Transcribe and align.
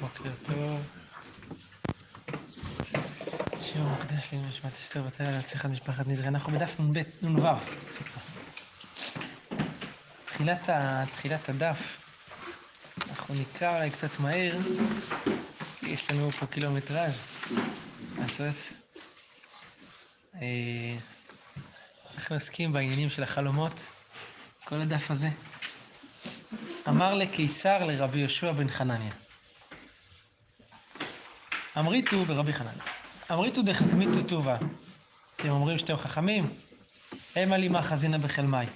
בוקר 0.00 0.30
טוב. 0.46 0.80
שיעור 3.60 3.88
מוקדש 3.88 4.34
לנשמת 4.34 4.72
אסתר 4.72 5.02
בתאי 5.02 5.26
להצליחת 5.26 5.70
משפחת 5.70 6.06
נזרי. 6.06 6.28
אנחנו 6.28 6.52
בדף 6.52 6.80
נ"ב, 6.80 7.02
נ"ו. 7.22 7.46
תחילת 11.12 11.48
הדף, 11.48 12.02
אנחנו 13.08 13.34
נקרא 13.34 13.76
אולי 13.76 13.90
קצת 13.90 14.20
מהר, 14.20 14.56
כי 15.80 15.86
יש 15.86 16.10
לנו 16.10 16.30
פה 16.30 16.46
קילומטראז' 16.46 17.14
לעשות. 18.18 18.56
אה, 20.34 20.96
אנחנו 22.16 22.36
עוסקים 22.36 22.72
בעניינים 22.72 23.10
של 23.10 23.22
החלומות, 23.22 23.90
כל 24.64 24.80
הדף 24.80 25.10
הזה. 25.10 25.28
אמר 26.88 27.14
לקיסר 27.14 27.86
לרבי 27.86 28.18
יהושע 28.18 28.52
בן 28.52 28.68
חנניה. 28.68 29.12
אמריתו 31.78 32.24
ברבי 32.24 32.52
חנניה. 32.52 32.82
אמריתו 33.32 33.62
דחכמיתו 33.62 34.22
טובה. 34.22 34.56
אתם 35.36 35.48
אומרים 35.48 35.78
שאתם 35.78 35.96
חכמים? 35.96 36.50
המה 37.36 37.56
לי 37.56 37.68
מה 37.68 37.82
חזינה 37.82 38.18
בחלמי. 38.18 38.66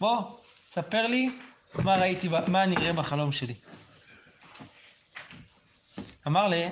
בוא, 0.00 0.22
ספר 0.70 1.06
לי 1.06 1.30
מה 1.74 1.96
ראיתי, 1.96 2.28
מה 2.28 2.64
אני 2.64 2.76
אראה 2.76 2.92
בחלום 2.92 3.32
שלי. 3.32 3.54
אמר 6.26 6.48
לי, 6.48 6.68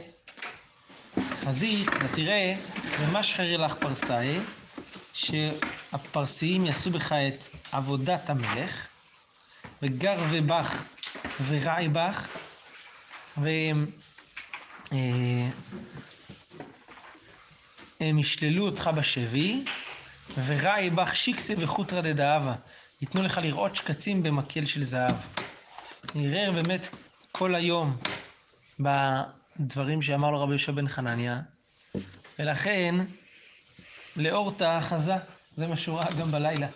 חזית, 1.45 1.89
ותראה, 2.01 2.55
ומשחרי 3.01 3.57
לך 3.57 3.75
פרסאי, 3.75 4.39
שהפרסיים 5.13 6.67
יעשו 6.67 6.91
בך 6.91 7.13
את 7.13 7.45
עבודת 7.73 8.31
המלך, 8.31 8.87
וגר 9.83 10.23
ובך 10.31 10.83
ורעי 11.47 11.89
בך, 11.89 12.29
והם 13.37 13.87
הם 18.01 18.19
ישללו 18.19 18.67
אותך 18.67 18.91
בשבי, 18.97 19.65
ורעי 20.47 20.91
בך 20.91 21.15
שיקצה 21.15 21.55
וחוטרא 21.59 22.01
דדאבה, 22.01 22.55
ייתנו 23.01 23.23
לך 23.23 23.41
לראות 23.43 23.77
שקצים 23.77 24.23
במקל 24.23 24.67
של 24.67 24.83
זהב. 24.83 25.15
נראה 26.15 26.53
באמת 26.53 26.89
כל 27.33 27.55
היום 27.55 27.97
בדברים 28.81 30.03
שאמר 30.03 30.31
לו 30.31 30.43
רבי 30.43 30.53
יהושע 30.53 30.73
בן 30.73 30.89
חנניה, 30.89 31.41
ולכן 32.39 32.95
לאורתא 34.17 34.81
חזה, 34.81 35.15
זה 35.57 35.67
מה 35.67 35.77
שהוא 35.77 35.99
ראה 35.99 36.11
גם 36.21 36.31
בלילה, 36.31 36.67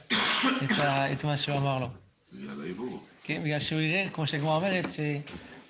את, 0.64 0.78
ה, 0.78 1.12
את 1.12 1.24
מה 1.24 1.36
שהוא 1.36 1.56
אמר 1.56 1.78
לו. 1.78 1.88
בגלל 2.32 2.62
העיבור. 2.62 3.06
כן, 3.24 3.42
בגלל 3.44 3.60
שהוא 3.60 3.80
ערער, 3.80 4.08
כמו 4.08 4.26
שהגמרא 4.26 4.56
אומרת, 4.56 4.86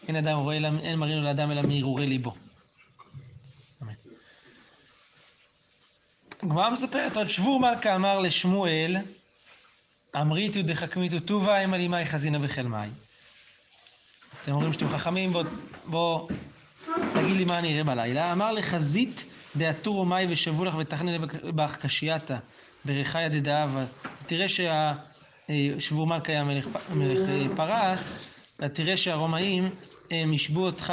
שאין 0.09 0.17
אדם 0.17 0.39
רואה, 0.39 0.56
אלא- 0.56 0.69
אין 0.83 0.98
מראים 0.98 1.23
לאדם 1.23 1.51
אלא 1.51 1.62
מהרהורי 1.62 2.06
ליבו. 2.06 2.34
אמן. 3.83 3.92
הגמרא 6.42 6.70
מספרת 6.70 7.17
עוד, 7.17 7.28
שבור 7.28 7.61
מלכה 7.61 7.97
אמר 7.97 8.19
לשמואל, 8.19 8.97
אמריתו 10.17 10.62
דחכמיתו 10.62 11.20
טובה, 11.20 11.59
המה 11.59 11.77
לימאי 11.77 12.06
חזינה 12.06 12.39
בחלמי. 12.39 12.77
אתם 14.42 14.53
אומרים 14.53 14.73
שאתם 14.73 14.89
חכמים, 14.89 15.33
בוא, 15.33 15.45
בוא 15.86 16.29
תגיד 17.14 17.36
לי 17.36 17.45
מה 17.45 17.59
אני 17.59 17.73
אראה 17.75 17.84
בלילה. 17.84 18.33
אמר 18.33 18.53
לחזית 18.53 19.25
דעתורו 19.56 20.05
מאי 20.05 20.27
ושבו 20.31 20.64
לך 20.64 20.75
ותכנן 20.79 21.27
בך 21.55 21.77
קשייתא 21.77 22.36
ברכיה 22.84 23.29
דדאבה. 23.29 23.84
תראה 24.27 24.47
שהשבור 24.48 26.06
מלכה 26.06 26.33
היה 26.33 26.45
מלך, 26.45 26.67
אה, 26.77 27.56
פרס, 27.56 28.29
אתה 28.56 28.69
תראה 28.69 28.97
שהרומאים 28.97 29.70
הם 30.11 30.33
ישבו 30.33 30.67
אותך 30.67 30.92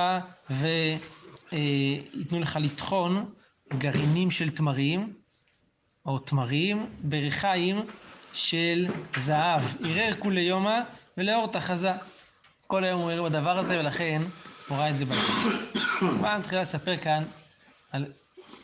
וייתנו 0.50 2.40
לך 2.40 2.58
לטחון 2.62 3.34
גרעינים 3.74 4.32
של 4.32 4.50
תמרים, 4.50 5.14
או 6.06 6.20
תמרים, 6.20 6.86
ברכיים 7.04 7.82
של 8.34 8.88
זהב. 9.18 9.62
ערער 9.86 10.14
כולי 10.20 10.42
יומא 10.42 10.80
ולאור 11.18 11.48
תחזה. 11.48 11.92
כל 12.68 12.84
היום 12.84 13.02
הוא 13.02 13.12
ער 13.12 13.24
בדבר 13.24 13.58
הזה, 13.58 13.80
ולכן 13.80 14.22
הוא 14.68 14.78
ראה 14.78 14.90
את 14.90 14.98
זה 14.98 15.06
בלילה. 15.06 15.24
פעם 16.22 16.40
מתחילה 16.40 16.62
לספר 16.62 16.98
כאן 16.98 17.24
על 17.92 18.06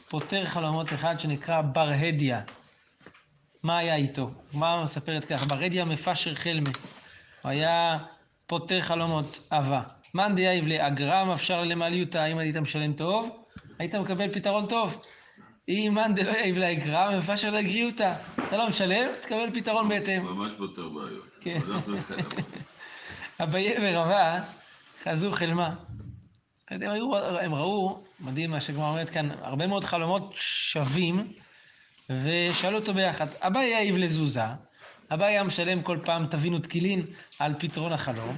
פותר 0.10 0.46
חלומות 0.46 0.94
אחד 0.94 1.20
שנקרא 1.20 1.62
בר 1.62 1.90
הדיה. 1.90 2.42
מה 3.64 3.78
היה 3.78 3.96
איתו? 3.96 4.32
מה 4.54 4.84
מספרת 4.84 5.26
כך? 5.26 5.44
בר 5.44 5.64
הדיה 5.64 5.86
מפשר 5.86 6.36
חלמה. 6.36 6.70
הוא 7.42 7.52
היה 7.52 7.98
פותר 8.48 8.82
חלומות 8.82 9.48
אהבה. 9.54 9.82
מאן 10.14 10.36
דייב 10.36 10.68
לאגרם 10.68 11.30
אפשר 11.30 11.64
למעליותה, 11.64 12.26
אם 12.26 12.38
היית 12.38 12.58
משלם 12.58 12.94
טוב, 12.94 13.46
היית 13.80 13.96
מקבל 13.96 14.34
פתרון 14.34 14.68
טוב. 14.68 15.02
אם 15.70 15.92
מאן 15.96 16.16
דלא 16.16 16.32
יאיב 16.32 16.58
לאגרם 16.58 17.18
מפשר 17.18 17.52
לגריותה. 17.52 18.16
אתה 18.48 18.58
לא 18.58 18.68
משלם, 18.68 19.08
תקבל 19.22 19.52
פתרון 19.54 19.90
בהתאם. 19.90 20.24
ממש 20.24 20.54
פותר 20.58 20.90
בעיות. 20.90 21.26
כן. 21.42 21.60
אביי 23.44 23.76
ורבה 23.82 24.40
חזו 25.04 25.32
חלמה. 25.32 25.76
הם, 26.70 26.82
היו, 26.82 27.18
הם 27.18 27.56
ראו, 27.56 28.04
מדהים 28.20 28.52
מה 28.52 28.62
שהגמרא 28.62 28.90
אומרת 28.90 29.10
כאן, 29.10 29.30
הרבה 29.42 29.68
מאוד 29.68 29.84
חלומות 29.84 30.34
שווים, 30.36 31.34
ושאלו 32.10 32.78
אותו 32.78 32.94
ביחד. 32.94 33.28
אביי 33.40 33.70
יעיב 33.70 33.98
לזוזה, 33.98 34.44
אביי 35.14 35.28
היה 35.28 35.44
משלם 35.44 35.82
כל 35.82 35.98
פעם 36.06 36.28
תבינו 36.28 36.60
תקילין 36.60 37.06
על 37.40 37.54
פתרון 37.60 37.94
החלום, 37.94 38.36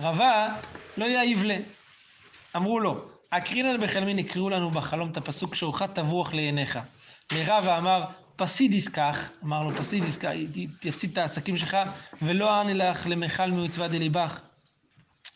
רבה 0.00 0.48
לא 0.96 1.04
יעיב 1.04 1.44
ל. 1.44 1.50
אמרו 2.56 2.80
לו, 2.80 3.04
הקרינן 3.32 3.80
בחלמין 3.80 4.18
הקריאו 4.18 4.50
לנו 4.50 4.70
בחלום 4.70 5.10
את 5.10 5.16
הפסוק 5.16 5.54
שורך 5.54 5.82
תבוח 5.82 6.34
לעיניך. 6.34 6.78
לרבה 7.32 7.78
אמר, 7.78 8.04
פסידיס 8.36 8.88
כך, 8.88 9.30
אמר 9.44 9.62
לו 9.62 9.70
פסידיס 9.70 10.16
כך, 10.16 10.30
תפסיד 10.80 11.10
את 11.10 11.18
העסקים 11.18 11.58
שלך, 11.58 11.76
ולא 12.22 12.58
אענה 12.58 12.74
לך 12.74 13.06
למכל 13.06 13.46
ממצווה 13.46 13.88
דליבך. 13.88 14.40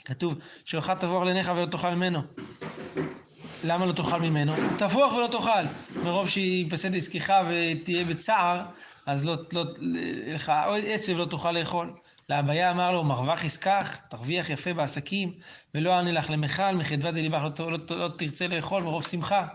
כתוב, 0.04 0.34
שורך 0.64 0.90
תבוח 0.90 1.24
לעיניך 1.24 1.50
ולא 1.56 1.66
תאכל 1.66 1.90
ממנו. 1.90 2.22
למה 3.64 3.86
לא 3.86 3.92
תאכל 3.92 4.20
ממנו? 4.20 4.52
תבוח 4.78 5.12
ולא 5.12 5.26
תאכל. 5.26 5.64
מרוב 6.02 6.28
שיפסד 6.28 6.96
עסקך 6.96 7.34
ותהיה 7.48 8.04
בצער, 8.04 8.62
אז 9.06 9.24
לא, 9.24 9.36
לא, 9.52 9.64
לך 10.34 10.52
עצב 10.86 11.12
לא 11.12 11.24
תוכל 11.24 11.52
לאכול. 11.52 11.92
לאביה 12.30 12.70
אמר 12.70 12.92
לו, 12.92 13.04
מרווח 13.04 13.44
עסקך, 13.44 13.96
תרוויח 14.10 14.50
יפה 14.50 14.74
בעסקים, 14.74 15.32
ולא 15.74 15.96
אענה 15.96 16.12
לך 16.12 16.30
למכל, 16.30 16.72
מחדווה 16.72 17.10
דליבך 17.12 17.42
לא, 17.58 17.70
לא, 17.72 17.76
ת- 17.76 17.90
לא 17.90 18.08
תרצה 18.18 18.46
לאכול 18.46 18.82
מרוב 18.82 19.06
שמחה. 19.06 19.46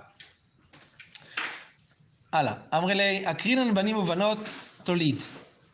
הלאה. 2.33 2.53
אמרי 2.73 2.95
לי, 2.95 3.31
אקרינן 3.31 3.73
בנים 3.73 3.97
ובנות 3.97 4.37
תוליד, 4.83 5.15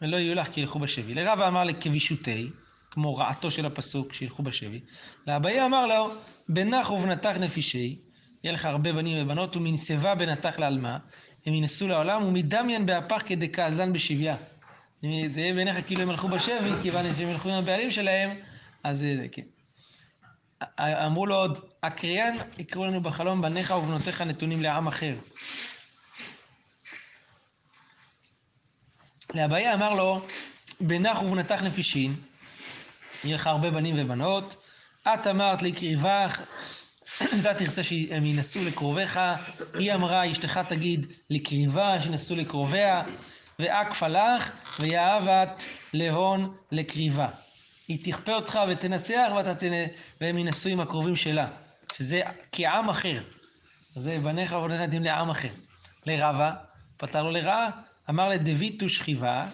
ולא 0.01 0.17
יהיו 0.17 0.35
לך 0.35 0.47
כי 0.47 0.61
ילכו 0.61 0.79
בשבי. 0.79 1.13
לרבה 1.13 1.47
אמר 1.47 1.63
לכבישותי, 1.63 2.49
כמו 2.91 3.15
רעתו 3.15 3.51
של 3.51 3.65
הפסוק, 3.65 4.13
שילכו 4.13 4.43
בשבי. 4.43 4.79
לאביה 5.27 5.65
אמר 5.65 5.87
לו, 5.87 6.13
בנך 6.49 6.91
ובנתך 6.91 7.37
נפישי, 7.39 7.99
יהיה 8.43 8.53
לך 8.53 8.65
הרבה 8.65 8.93
בנים 8.93 9.25
ובנות, 9.25 9.55
ומנשבה 9.55 10.15
בנתך 10.15 10.59
לעלמה, 10.59 10.97
הם 11.45 11.53
ינסו 11.53 11.87
לעולם, 11.87 12.23
ומדמיין 12.23 12.85
באפך 12.85 13.21
כדקעזן 13.25 13.93
בשביה. 13.93 14.35
אם 15.03 15.27
זה 15.27 15.41
יהיה 15.41 15.53
בעיניך 15.53 15.87
כאילו 15.87 16.01
הם 16.01 16.09
הלכו 16.09 16.27
בשבי, 16.27 16.69
כיוון 16.81 17.05
שהם 17.17 17.29
ילכו 17.29 17.49
עם 17.49 17.55
הבעלים 17.55 17.91
שלהם, 17.91 18.37
אז 18.83 18.97
זה, 18.97 19.15
זה, 19.17 19.27
כן. 19.31 19.41
אמרו 20.79 21.25
לו 21.25 21.35
עוד, 21.35 21.59
הקריין 21.83 22.37
יקראו 22.57 22.85
לנו 22.85 23.01
בחלום, 23.01 23.41
בניך 23.41 23.71
ובנותיך 23.71 24.21
נתונים 24.21 24.61
לעם 24.61 24.87
אחר. 24.87 25.15
לאביה 29.35 29.73
אמר 29.73 29.93
לו, 29.93 30.25
בנך 30.81 31.21
ובנתך 31.21 31.61
נפישין, 31.61 32.15
יהיה 33.23 33.35
לך 33.35 33.47
הרבה 33.47 33.71
בנים 33.71 33.95
ובנות, 33.99 34.55
את 35.03 35.27
אמרת 35.27 35.61
לקריבך, 35.61 36.41
אתה 37.41 37.53
תרצה 37.53 37.83
שהם 37.83 38.25
ינסו 38.25 38.65
לקרוביך, 38.65 39.19
היא 39.73 39.93
אמרה, 39.93 40.31
אשתך 40.31 40.59
תגיד 40.69 41.05
לקריבה, 41.29 42.01
שינסו 42.01 42.35
לקרוביה, 42.35 43.03
ואקפה 43.59 44.07
לך, 44.07 44.51
ויאהבת 44.79 45.65
להון 45.93 46.55
לקריבה. 46.71 47.27
היא 47.87 48.11
תכפה 48.11 48.33
אותך 48.33 48.59
ותנצח, 48.69 49.31
ואתה 49.35 49.55
תנ... 49.55 49.71
והם 50.21 50.37
ינסו 50.37 50.69
עם 50.69 50.79
הקרובים 50.79 51.15
שלה, 51.15 51.47
שזה 51.93 52.21
כעם 52.51 52.89
אחר. 52.89 53.21
זה 53.93 54.19
בניך 54.23 54.51
ובניך 54.51 54.81
נתאים 54.81 55.03
לעם 55.03 55.29
אחר. 55.29 55.47
לרבה, 56.05 56.53
פתר 56.97 57.23
לו 57.23 57.31
לרעה, 57.31 57.69
אמר 58.09 58.29
לדביתו 58.29 58.89
שכיבה, 58.89 59.47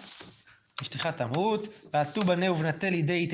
אשתך 0.82 1.06
תמות, 1.06 1.68
ועטו 1.92 2.24
בני 2.24 2.48
ובנתה 2.48 2.90
לידי 2.90 3.28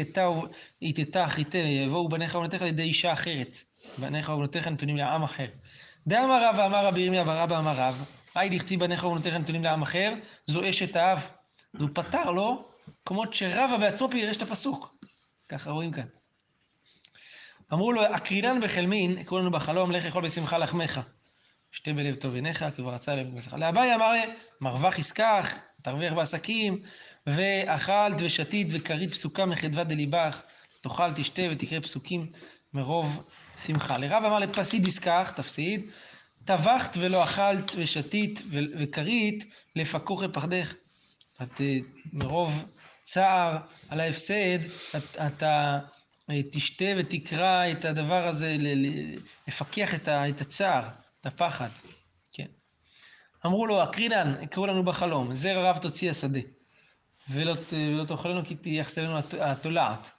איתתה 0.83 1.25
אחריתה, 1.25 1.59
יבואו 1.59 2.09
בניך 2.09 2.35
ובנתיך 2.35 2.63
לידי 2.63 2.83
אישה 2.83 3.13
אחרת. 3.13 3.57
בניך 3.99 4.29
ובנותיך 4.29 4.67
נתונים 4.67 4.97
לעם 4.97 5.23
אחר. 5.23 5.47
דאמר 6.07 6.49
רב 6.49 6.55
ואמר 6.59 6.87
רבי 6.87 7.01
ירמיה 7.01 7.25
ברבא 7.25 7.59
אמר 7.59 7.75
רב, 7.77 8.05
היי 8.35 8.59
דכתיב 8.59 8.81
בניך 8.81 9.05
ובנותיך 9.05 9.35
נתונים 9.35 9.65
לעם 9.65 9.82
אחר, 9.82 10.15
זו 10.47 10.71
אשת 10.71 10.97
האב. 10.97 11.31
והוא 11.75 11.88
פתר 11.94 12.31
לו, 12.31 12.69
כמות 13.05 13.35
שרבא 13.35 13.77
בעצמו 13.77 14.09
פירש 14.11 14.37
את 14.37 14.43
הפסוק. 14.43 14.94
ככה 15.49 15.71
רואים 15.71 15.93
כאן. 15.93 16.06
אמרו 17.73 17.93
לו, 17.93 18.17
אקרינן 18.17 18.61
בחלמין, 18.61 19.19
יקראו 19.19 19.41
לנו 19.41 19.50
בחלום, 19.50 19.91
לך 19.91 20.05
אכול 20.05 20.25
בשמחה 20.25 20.59
לחמך. 20.59 21.00
שתה 21.73 21.93
בלב 21.93 22.15
טוב 22.15 22.35
עיניך, 22.35 22.65
כי 22.77 22.82
רצה 22.82 23.15
לב 23.15 23.37
בשמחה. 23.37 23.56
לאביי 23.56 23.94
אמר 23.94 24.12
לי, 24.12 24.21
מרווח 24.61 24.99
יסקח, 24.99 25.55
תרוויח 25.83 26.12
בעסקים, 26.12 26.83
ואכלת 27.26 28.17
ושתית 28.19 28.69
וכרית 28.71 29.11
פסוקה 29.11 29.47
מחדווה 29.47 29.85
דליבך, 29.85 30.43
תאכל, 30.81 31.12
תשתה 31.12 31.43
ותקרא 31.50 31.81
פסוקים 31.81 32.26
מרוב 32.75 33.23
שמחה. 33.67 33.99
לרב 33.99 34.25
אמר 34.25 34.38
לפסיד 34.38 34.87
יסקח, 34.87 35.33
תפסיד, 35.37 35.91
טבחת 36.45 36.97
ולא 37.01 37.25
אכלת 37.25 37.73
ושתית 37.77 38.43
וכרית, 38.79 39.45
לפקוך 39.77 40.23
לפחדך. 40.23 40.75
את 41.43 41.61
אה, 41.61 41.79
מרוב 42.13 42.65
צער 43.01 43.57
על 43.89 44.01
ההפסד, 44.01 44.59
את- 44.97 45.17
אתה 45.27 45.79
אה, 46.31 46.41
תשתה 46.53 46.85
ותקרא 46.99 47.71
את 47.71 47.85
הדבר 47.85 48.27
הזה, 48.27 48.57
לפקח 49.49 49.95
את 49.95 50.09
ה- 50.09 50.29
את 50.29 50.41
הצער, 50.41 50.89
את 51.21 51.27
הפחד. 51.27 51.69
כן. 52.33 52.47
אמרו 53.47 53.67
לו, 53.67 53.83
אקרינן, 53.85 54.35
יקראו 54.43 54.67
לנו 54.67 54.85
בחלום, 54.85 55.35
זרע 55.35 55.71
רב 55.71 55.79
תוציא 55.79 56.11
השדה, 56.11 56.41
ולא, 57.31 57.55
ולא 57.73 58.05
תאכלנו 58.05 58.45
כי 58.47 58.55
תייחסנו 58.55 59.19
הת- 59.19 59.35
התולעת. 59.35 60.11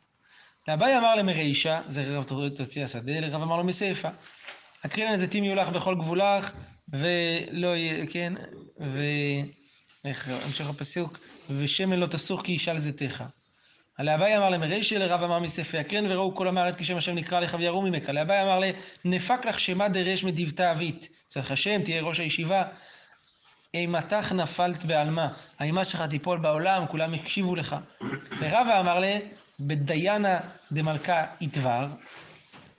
לאביי 0.68 0.98
אמר 0.98 1.16
למרישה, 1.16 1.82
זרע 1.88 2.18
רב 2.18 2.24
תוציא 2.56 2.84
השדה, 2.86 3.20
לרב 3.20 3.42
אמר 3.42 3.58
לו 3.58 3.64
מסיפה. 3.64 4.10
אקרינן 4.86 5.18
זיתים 5.18 5.44
יהיו 5.44 5.56
לך 5.56 5.70
בכל 5.70 5.96
גבולך, 5.96 6.52
ולא 6.90 7.76
יהיה, 7.76 8.06
כן, 8.06 8.34
ו... 8.80 9.00
איך 10.06 10.30
המשך 10.46 10.70
הפסוק, 10.70 11.20
ושמן 11.50 12.00
לא 12.00 12.08
תסוך 12.08 12.42
כי 12.46 12.52
ישאל 12.52 12.80
זיתך. 12.80 13.24
לאביי 14.00 14.38
אמר 14.38 14.50
למרישה, 14.50 15.00
לרב 15.00 15.24
אמר 15.24 15.40
מספי 15.40 15.78
יקרן 15.78 16.12
וראו 16.12 16.36
כל 16.36 16.48
עמי 16.48 16.60
הארץ 16.60 16.76
כשם 16.76 16.98
השם 16.98 17.16
נקרא 17.16 17.40
לך 17.40 17.56
ויראו 17.60 17.82
ממך. 17.82 18.10
לאביי 18.10 18.44
אמר 18.44 18.60
לה, 18.60 18.72
נפק 19.06 19.46
לך 19.46 19.60
שמה 19.60 19.90
דרש 19.90 20.24
מדבתה 20.24 20.72
אבית. 20.72 21.10
צריך 21.28 21.52
השם, 21.52 21.82
תהיה 21.84 22.02
ראש 22.02 22.20
הישיבה. 22.20 22.64
אימתך 23.74 24.32
נפלת 24.32 24.86
בעלמה, 24.86 25.28
האימה 25.60 25.86
שלך 25.86 26.02
תיפול 26.02 26.38
בעולם, 26.38 26.88
כולם 26.88 27.14
יקשיבו 27.14 27.56
לך. 27.56 27.76
ורבא 28.40 28.80
אמר 28.80 29.00
לה, 29.00 29.18
בדיינה 29.60 30.40
דמלכה 30.72 31.26
יתבר, 31.42 31.88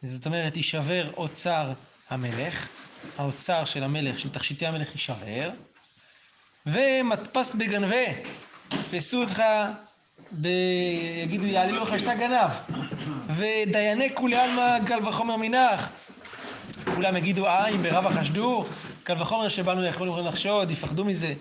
זאת 0.03 0.27
אומרת, 0.27 0.57
יישבר 0.57 1.11
אוצר 1.17 1.73
המלך, 2.13 2.69
האוצר 3.19 3.65
של 3.65 3.85
המלך, 3.85 4.19
של 4.19 4.29
תכשיטי 4.29 4.67
המלך 4.67 4.93
יישבר, 4.93 5.51
ומדפסת 6.67 7.55
בגנבה, 7.55 8.05
תפסו 8.69 9.23
אותך, 9.23 9.43
ב... 10.33 10.49
יגידו, 11.23 11.47
יעלילו 11.47 11.85
לך 11.85 11.99
שאתה 11.99 12.15
גנב, 12.15 12.51
ודייני 13.37 14.15
כולי 14.15 14.37
עלמא 14.37 14.79
קל 14.87 15.09
וחומר 15.09 15.37
מנח, 15.37 15.89
כולם 16.95 17.17
יגידו, 17.17 17.47
אה, 17.47 17.69
אם 17.69 17.83
ברבא 17.83 18.11
חשדו, 18.11 18.65
קל 19.03 19.23
וחומר 19.23 19.49
שבנו 19.49 19.85
יכולים 19.85 20.27
לחשוד, 20.27 20.71
יפחדו 20.71 21.05
מזה. 21.05 21.35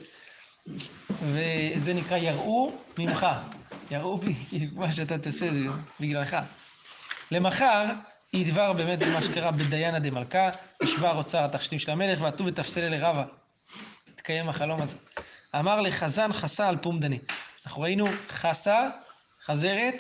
וזה 1.07 1.93
נקרא 1.93 2.17
יראו 2.17 2.71
ממך. 2.97 3.27
יראו 3.91 4.19
מה 4.75 4.91
שאתה 4.91 5.17
תעשה 5.17 5.51
זה 5.51 5.59
בגללך. 5.99 6.37
למחר 7.31 7.85
ידבר 8.33 8.73
באמת 8.73 8.99
במה 8.99 9.21
שקרה 9.21 9.51
בדיינה 9.51 9.99
דמלכה, 9.99 10.49
ישבר 10.83 11.15
אוצר 11.17 11.43
התכשיטים 11.45 11.79
של 11.79 11.91
המלך, 11.91 12.21
ועטו 12.21 12.45
ותפסל 12.45 12.81
אלי 12.81 12.99
רבה. 12.99 13.23
התקיים 14.13 14.49
החלום 14.49 14.81
הזה. 14.81 14.95
אמר 15.59 15.81
לחזן 15.81 16.33
חסה 16.33 16.67
על 16.67 16.77
פומדני. 16.77 17.19
אנחנו 17.65 17.81
ראינו 17.81 18.07
חסה, 18.29 18.89
חזרת, 19.45 19.95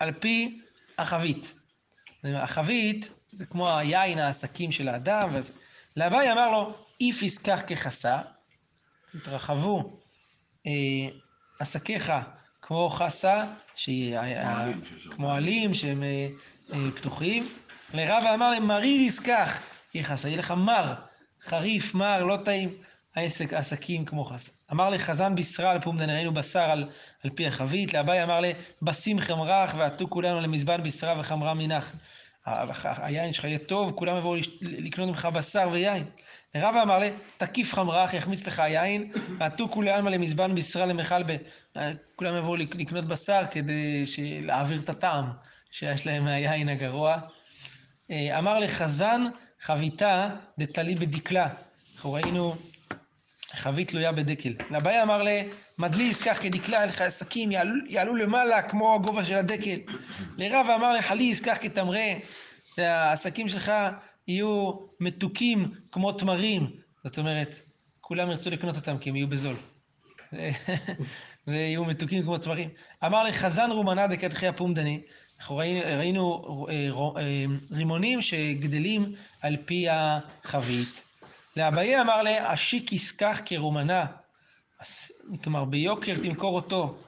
על 0.00 0.12
פי 0.12 0.60
החבית. 0.98 1.52
החבית 2.24 3.08
זה 3.32 3.46
כמו 3.46 3.76
היין, 3.78 4.18
העסקים 4.18 4.72
של 4.72 4.88
האדם. 4.88 5.28
וזה. 5.32 5.52
לאביי 5.96 6.32
אמר 6.32 6.50
לו, 6.50 6.74
איף 7.00 7.22
יסקח 7.22 7.60
כחסה, 7.66 8.18
תתרחבו 9.12 10.00
אה, 10.66 10.72
עסקיך 11.58 12.12
כמו 12.62 12.90
חסה, 12.90 13.44
שהיא, 13.76 14.18
ה- 14.18 14.62
עלים 14.62 14.84
שיש 14.84 15.08
כמו 15.08 15.32
עלים 15.32 15.74
שהם 15.74 16.02
אה, 16.02 16.28
אה, 16.72 16.90
פתוחים. 16.96 17.48
לרבא 17.94 18.34
אמר 18.34 18.50
להם, 18.50 18.66
מריר 18.66 19.00
יסקח 19.00 19.58
כחסה, 19.92 20.28
יהיה 20.28 20.38
לך 20.38 20.50
מר, 20.50 20.94
חריף, 21.44 21.94
מר, 21.94 22.24
לא 22.24 22.38
טעים. 22.44 22.70
העסק, 23.16 23.52
עסקים 23.52 24.04
כמו 24.04 24.24
חסה. 24.24 24.52
אמר 24.72 24.90
לחזן 24.90 25.34
בשרה 25.34 25.70
על 25.70 25.80
פומדן, 25.80 26.10
ראינו 26.10 26.34
בשר 26.34 26.60
על, 26.60 26.88
על 27.24 27.30
פי 27.30 27.46
החבית, 27.46 27.94
לאביי 27.94 28.22
אמר 28.22 28.40
לבשים 28.82 29.20
חמרך 29.20 29.74
ועטו 29.78 30.10
כולנו 30.10 30.40
למזבן 30.40 30.82
בשרה 30.82 31.20
וחמרה 31.20 31.54
מנח. 31.54 31.92
ה- 32.46 32.62
ה- 32.62 33.06
היין 33.06 33.32
שלך 33.32 33.44
יהיה 33.44 33.58
טוב, 33.58 33.92
כולם 33.94 34.16
יבואו 34.16 34.36
לקנות 34.62 35.08
ממך 35.08 35.28
בשר 35.32 35.68
ויין. 35.72 36.04
לרבא 36.54 36.82
אמר 36.82 36.98
לה, 36.98 37.08
תקיף 37.36 37.74
חמרך, 37.74 38.14
יחמיץ 38.14 38.46
לך 38.46 38.58
היין, 38.60 39.12
ועטו 39.38 39.68
כולי 39.70 39.90
עלמא 39.90 40.10
למזבן 40.10 40.54
בשרה 40.54 40.86
למחלבה. 40.86 41.34
כולם 42.16 42.36
יבואו 42.36 42.56
לק- 42.56 42.76
לקנות 42.76 43.04
בשר 43.04 43.42
כדי 43.50 44.04
להעביר 44.42 44.80
את 44.80 44.88
הטעם 44.88 45.24
שיש 45.70 46.06
להם 46.06 46.24
מהיין 46.24 46.68
הגרוע. 46.68 47.16
אה, 48.10 48.38
אמר 48.38 48.58
לחזן, 48.58 49.22
חביתה 49.62 50.28
דתלי 50.58 50.94
בדקלה. 50.94 51.48
אנחנו 51.94 52.12
ראינו 52.12 52.54
חבית 53.54 53.88
תלויה 53.88 54.12
בדקל. 54.12 54.54
לאביי 54.70 55.02
אמר 55.02 55.22
לה, 55.22 55.42
מדלי 55.78 56.02
יסקח 56.04 56.38
כדקלה, 56.42 56.80
אין 56.80 56.88
לך 56.88 57.00
עסקים, 57.00 57.52
יעלו, 57.52 57.74
יעלו 57.88 58.16
למעלה 58.16 58.62
כמו 58.62 58.94
הגובה 58.94 59.24
של 59.24 59.34
הדקל. 59.34 59.76
לרבא 60.36 60.74
אמר 60.74 60.92
לה, 60.92 61.02
חלי 61.02 61.24
יסקח 61.24 61.58
כתמרה, 61.60 62.04
והעסקים 62.78 63.48
שלך 63.48 63.72
יהיו 64.28 64.72
מתוקים 65.00 65.70
כמו 65.92 66.12
תמרים. 66.12 66.70
זאת 67.04 67.18
אומרת, 67.18 67.54
כולם 68.00 68.30
ירצו 68.30 68.50
לקנות 68.50 68.76
אותם 68.76 68.98
כי 68.98 69.10
הם 69.10 69.16
יהיו 69.16 69.28
בזול. 69.28 69.56
זה- 70.32 70.50
זה 71.46 71.54
יהיו 71.56 71.84
מתוקים 71.84 72.22
כמו 72.22 72.38
תמרים. 72.38 72.68
אמר 73.04 73.24
לחזן 73.24 73.70
רומנה 73.70 74.06
דקדחי 74.06 74.46
הפומדני, 74.46 75.00
אנחנו 75.40 75.56
ראינו, 75.56 75.80
ראינו 75.98 76.66
אה, 76.68 76.90
אה, 77.22 77.44
רימונים 77.72 78.22
שגדלים 78.22 79.14
על 79.40 79.56
פי 79.64 79.86
החבית. 79.90 81.02
לאביי 81.56 82.00
אמר 82.00 82.22
לה, 82.22 82.54
אשיק 82.54 82.92
יסקח 82.92 83.40
כרומנה. 83.44 84.06
כלומר, 85.42 85.64
ביוקר 85.64 86.14
תמכור 86.22 86.56
אותו. 86.56 86.98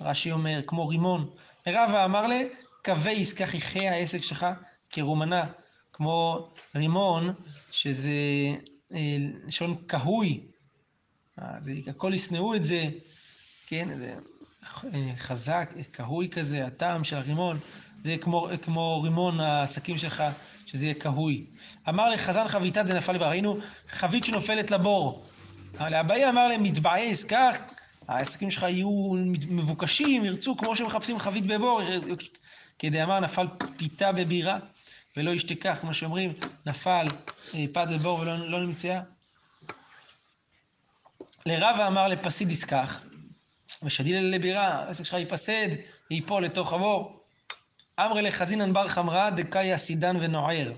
רש"י 0.00 0.32
אומר, 0.32 0.60
כמו 0.66 0.88
רימון. 0.88 1.30
רבא 1.66 2.04
אמר 2.04 2.26
לה, 2.26 2.42
קווי 2.84 3.12
יסקח 3.12 3.54
יחי 3.54 3.88
העסק 3.88 4.22
שלך 4.22 4.46
כרומנה. 4.90 5.46
כמו 5.92 6.48
רימון, 6.74 7.34
שזה 7.72 8.10
אה, 8.94 9.16
לשון 9.46 9.76
זה, 11.60 11.72
הכל 11.86 12.14
ישנאו 12.14 12.54
את 12.54 12.64
זה, 12.64 12.88
כן, 13.66 13.98
זה 13.98 14.14
חזק, 15.16 15.70
קהוי 15.90 16.28
כזה, 16.28 16.66
הטעם 16.66 17.04
של 17.04 17.16
הרימון, 17.16 17.58
זה 18.04 18.16
כמו, 18.20 18.48
כמו 18.62 19.02
רימון 19.02 19.40
העסקים 19.40 19.98
שלך, 19.98 20.24
שזה 20.66 20.84
יהיה 20.84 20.94
קהוי. 20.94 21.44
אמר 21.88 22.10
לחזן 22.10 22.48
חביתה 22.48 22.82
דנפל 22.82 23.18
בה, 23.18 23.28
ראינו 23.28 23.58
חבית 23.88 24.24
שנופלת 24.24 24.70
לבור. 24.70 25.24
לאביי 25.80 26.28
אמר 26.28 26.48
להם, 26.48 26.62
מתבעי 26.62 27.12
עסקך, 27.12 27.56
העסקים 28.08 28.50
שלך 28.50 28.62
יהיו 28.62 29.12
מבוקשים, 29.48 30.24
ירצו 30.24 30.56
כמו 30.56 30.76
שמחפשים 30.76 31.18
חבית 31.18 31.46
בבור, 31.46 31.80
כדאמר 32.78 33.20
נפל 33.20 33.46
פיתה 33.76 34.12
בבירה 34.12 34.58
ולא 35.16 35.30
ישתכח, 35.30 35.78
כמו 35.80 35.94
שאומרים, 35.94 36.32
נפל 36.66 37.06
אה, 37.54 37.64
פת 37.72 37.86
בבור 37.92 38.18
ולא 38.18 38.50
לא 38.50 38.60
נמצאה. 38.66 39.00
לרבא 41.46 41.86
אמר 41.86 42.06
לפסיד 42.06 42.50
יסקח, 42.50 43.00
ושדיל 43.82 44.24
לבירה, 44.24 44.66
העסק 44.66 45.04
שלך 45.04 45.14
ייפסד, 45.14 45.68
ייפול 46.10 46.44
לתוך 46.44 46.72
הבור. 46.72 47.20
אמרי 48.00 48.22
לחזינן 48.22 48.72
בר 48.72 48.88
חמרה 48.88 49.30
דקאי 49.30 49.74
אסידן 49.74 50.16
ונוער. 50.20 50.72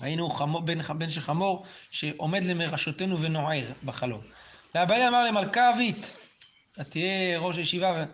ראינו 0.00 0.30
חמור, 0.30 0.60
בן, 0.60 0.82
בן 0.98 1.10
של 1.10 1.20
חמור 1.20 1.66
שעומד 1.90 2.44
למרשותנו 2.44 3.20
ונוער 3.20 3.64
בחלום. 3.84 4.20
לאביי 4.74 5.08
אמר 5.08 5.24
למלכה 5.24 5.70
אבית, 5.70 6.16
אתה 6.72 6.84
תהיה 6.84 7.38
ראש 7.38 7.56
הישיבה, 7.56 8.04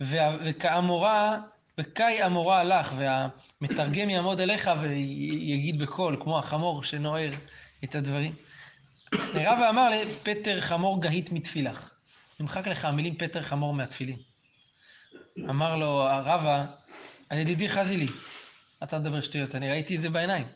וכאמורה, 0.00 1.38
וכאי 1.78 2.26
אמורה 2.26 2.64
לך, 2.64 2.94
והמתרגם 2.96 4.10
יעמוד 4.10 4.40
אליך 4.40 4.70
ויגיד 4.80 5.78
בקול, 5.78 6.16
כמו 6.20 6.38
החמור 6.38 6.84
שנוער 6.84 7.30
את 7.84 7.94
הדברים. 7.94 8.34
רבא 9.34 9.70
אמר 9.70 9.88
לפטר 9.90 10.60
חמור 10.60 11.02
גהית 11.02 11.32
מתפילך. 11.32 11.90
נמחק 12.40 12.66
לך 12.66 12.84
המילים 12.84 13.16
פטר 13.16 13.42
חמור 13.42 13.74
מהתפילין. 13.74 14.16
אמר 15.38 15.76
לו 15.76 15.96
רבא, 16.24 16.64
על 17.28 17.38
ידידי 17.38 17.68
חזי 17.68 17.96
לי, 17.96 18.06
אתה 18.82 18.98
מדבר 18.98 19.20
שטויות, 19.20 19.54
אני 19.54 19.70
ראיתי 19.70 19.96
את 19.96 20.02
זה 20.02 20.10
בעיניים. 20.10 20.46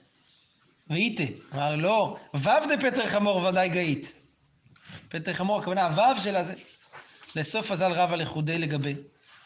ואיתה, 0.90 1.22
אמר 1.54 1.76
לו, 1.76 1.82
לא, 1.82 2.16
וו 2.34 2.50
דפטר 2.68 3.08
חמור 3.08 3.36
ודאי 3.36 3.68
גאית. 3.68 4.12
פטר 5.08 5.32
חמור, 5.32 5.60
הכוונה, 5.60 5.86
הוו 5.86 6.20
של 6.20 6.36
הזה. 6.36 6.54
לסוף 7.36 7.72
אזל 7.72 7.92
רבא 7.92 8.16
לחודי 8.16 8.58
לגבי. 8.58 8.94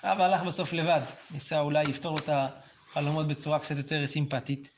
רבא 0.04 0.24
הלך 0.24 0.42
בסוף 0.42 0.72
לבד, 0.72 1.00
ניסה 1.30 1.60
אולי 1.60 1.84
לפתור 1.84 2.12
לו 2.12 2.18
את 2.18 2.28
החלומות 2.92 3.28
בצורה 3.28 3.58
קצת 3.58 3.76
יותר 3.76 4.06
סימפטית. 4.06 4.68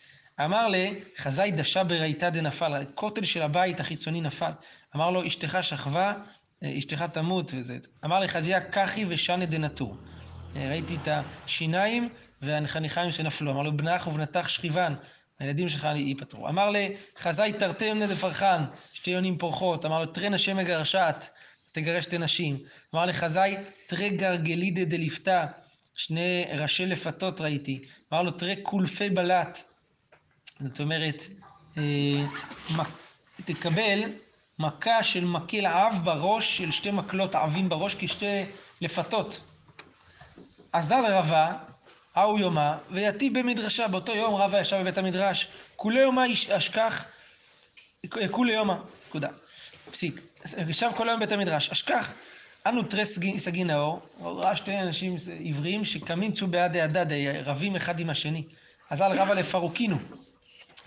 אמר 0.44 0.68
לי, 0.68 1.00
חזאי 1.16 1.50
דשה 1.50 1.84
ברייתא 1.84 2.30
דנפל, 2.30 2.74
הכותל 2.74 3.24
של 3.24 3.42
הבית 3.42 3.80
החיצוני 3.80 4.20
נפל. 4.20 4.50
אמר 4.96 5.10
לו, 5.10 5.26
אשתך 5.26 5.58
שכבה, 5.62 6.12
אשתך 6.64 7.02
תמות 7.02 7.50
וזה. 7.54 7.78
אמר 8.04 8.20
לי, 8.20 8.28
חזיה 8.28 8.60
קחי 8.60 9.04
ושנה 9.08 9.46
דנטור. 9.46 9.96
אה, 10.56 10.68
ראיתי 10.68 10.96
את 11.02 11.08
השיניים 11.08 12.08
והחניכיים 12.42 13.12
שנפלו. 13.12 13.50
אמר 13.50 13.62
לו, 13.62 13.76
בנך 13.76 14.06
ובנתך 14.06 14.50
שכיבן, 14.50 14.94
הילדים 15.38 15.68
שלך 15.68 15.88
ייפטרו. 15.94 16.48
אמר 16.48 16.70
לי, 16.70 16.96
חזאי 17.18 17.52
תרתי 17.52 17.84
ימנה 17.84 18.06
דפרחן, 18.06 18.64
שתי 18.92 19.10
יונים 19.10 19.38
פורחות. 19.38 19.84
אמר 19.84 20.04
לו, 20.04 20.06
תרא 20.06 20.28
נשי 20.28 20.52
מגרשת, 20.52 21.24
תגרש 21.72 22.04
שתי 22.04 22.18
נשים. 22.18 22.58
אמר 22.94 23.06
לי, 23.06 23.12
חזאי, 23.12 23.56
תרא 23.86 24.08
גרגלידה 24.08 24.84
דליפתא, 24.84 25.46
שני 25.94 26.44
ראשי 26.58 26.86
לפתות 26.86 27.40
ראיתי. 27.40 27.84
אמר 28.12 28.22
לו, 28.22 28.30
תראה 28.30 28.54
קולפי 28.62 29.10
בלט. 29.10 29.62
זאת 30.60 30.80
אומרת, 30.80 31.22
אה, 31.78 32.24
תקבל 33.44 34.00
מכה 34.60 35.02
של 35.02 35.24
מקל 35.24 35.66
עב 35.66 36.00
בראש, 36.04 36.56
של 36.58 36.70
שתי 36.70 36.90
מקלות 36.90 37.34
עבים 37.34 37.68
בראש, 37.68 37.94
כשתי 37.98 38.44
לפתות. 38.80 39.40
אזל 40.72 41.04
רבה, 41.08 41.52
ההוא 42.14 42.38
יומה, 42.38 42.78
ויתי 42.90 43.30
במדרשה. 43.30 43.88
באותו 43.88 44.14
יום 44.14 44.34
רבה 44.34 44.60
ישב 44.60 44.76
בבית 44.80 44.98
המדרש. 44.98 45.48
כולי 45.76 46.00
יומה 46.00 46.24
איש- 46.24 46.50
אשכח, 46.50 47.04
כולי 48.30 48.52
יומה, 48.52 48.76
נקודה. 49.08 49.28
פסיק. 49.90 50.20
ישב 50.68 50.90
כל 50.96 51.08
היום 51.08 51.20
בבית 51.20 51.32
המדרש. 51.32 51.70
אשכח, 51.70 52.12
אנו 52.66 52.82
תרי 52.82 53.06
סגי- 53.06 53.64
נאור, 53.64 54.00
ראה 54.22 54.56
שתי 54.56 54.80
אנשים 54.80 55.16
עבריים 55.44 55.84
שקמים 55.84 56.32
צו 56.32 56.46
בעד 56.46 56.76
הדד, 56.76 57.06
רבים 57.44 57.76
אחד 57.76 58.00
עם 58.00 58.10
השני. 58.10 58.42
אזל 58.90 59.12
רבה 59.12 59.34
לפרוקינו. 59.34 59.98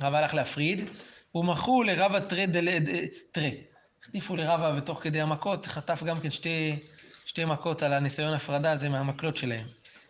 רבא 0.01 0.17
הלך 0.17 0.33
להפריד, 0.33 0.89
ומכרו 1.35 1.83
לרבא 1.83 2.19
תרי 2.19 2.45
דל... 2.45 2.79
ד- 2.79 3.07
תרי. 3.31 3.57
החטיפו 4.03 4.35
לרבא 4.35 4.71
בתוך 4.71 4.99
כדי 5.03 5.21
המכות, 5.21 5.65
חטף 5.65 6.03
גם 6.03 6.19
כן 6.19 6.29
שתי, 6.29 6.75
שתי 7.25 7.45
מכות 7.45 7.83
על 7.83 7.93
הניסיון 7.93 8.33
הפרדה 8.33 8.71
הזה 8.71 8.89
מהמקלות 8.89 9.37
שלהם. 9.37 9.65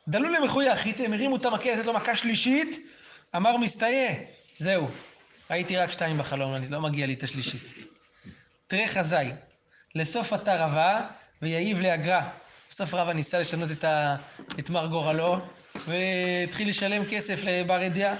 דלו 0.07 0.29
למחוייך, 0.29 0.87
הם 0.99 1.13
הרימו 1.13 1.35
את 1.35 1.45
המקל, 1.45 1.71
לתת 1.73 1.85
לו 1.85 1.93
מכה 1.93 2.15
שלישית, 2.15 2.87
אמר 3.35 3.57
מסתייע, 3.57 4.11
זהו. 4.57 4.87
ראיתי 5.51 5.77
רק 5.77 5.91
שתיים 5.91 6.17
בחלום, 6.17 6.55
אני 6.55 6.69
לא 6.69 6.81
מגיע 6.81 7.07
לי 7.07 7.13
את 7.13 7.23
השלישית. 7.23 7.73
תראה 8.67 8.87
חזאי, 8.87 9.31
לסוף 9.95 10.33
אתה 10.33 10.65
רבה, 10.65 11.01
ויעיב 11.41 11.79
לאגרה. 11.81 12.29
בסוף 12.69 12.93
רבא 12.93 13.13
ניסה 13.13 13.39
לשנות 13.39 13.71
את, 13.71 13.83
ה... 13.83 14.15
את 14.59 14.69
מר 14.69 14.85
גורלו, 14.87 15.37
והתחיל 15.87 16.69
לשלם 16.69 17.05
כסף 17.05 17.43
לבר 17.43 17.81
ידיעה. 17.81 18.15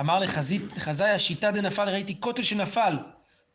אמר 0.00 0.18
לחזית, 0.18 0.62
חזאי 0.78 1.10
השיטה 1.10 1.50
דנפל, 1.50 1.88
ראיתי 1.88 2.20
כותל 2.20 2.42
שנפל. 2.42 2.98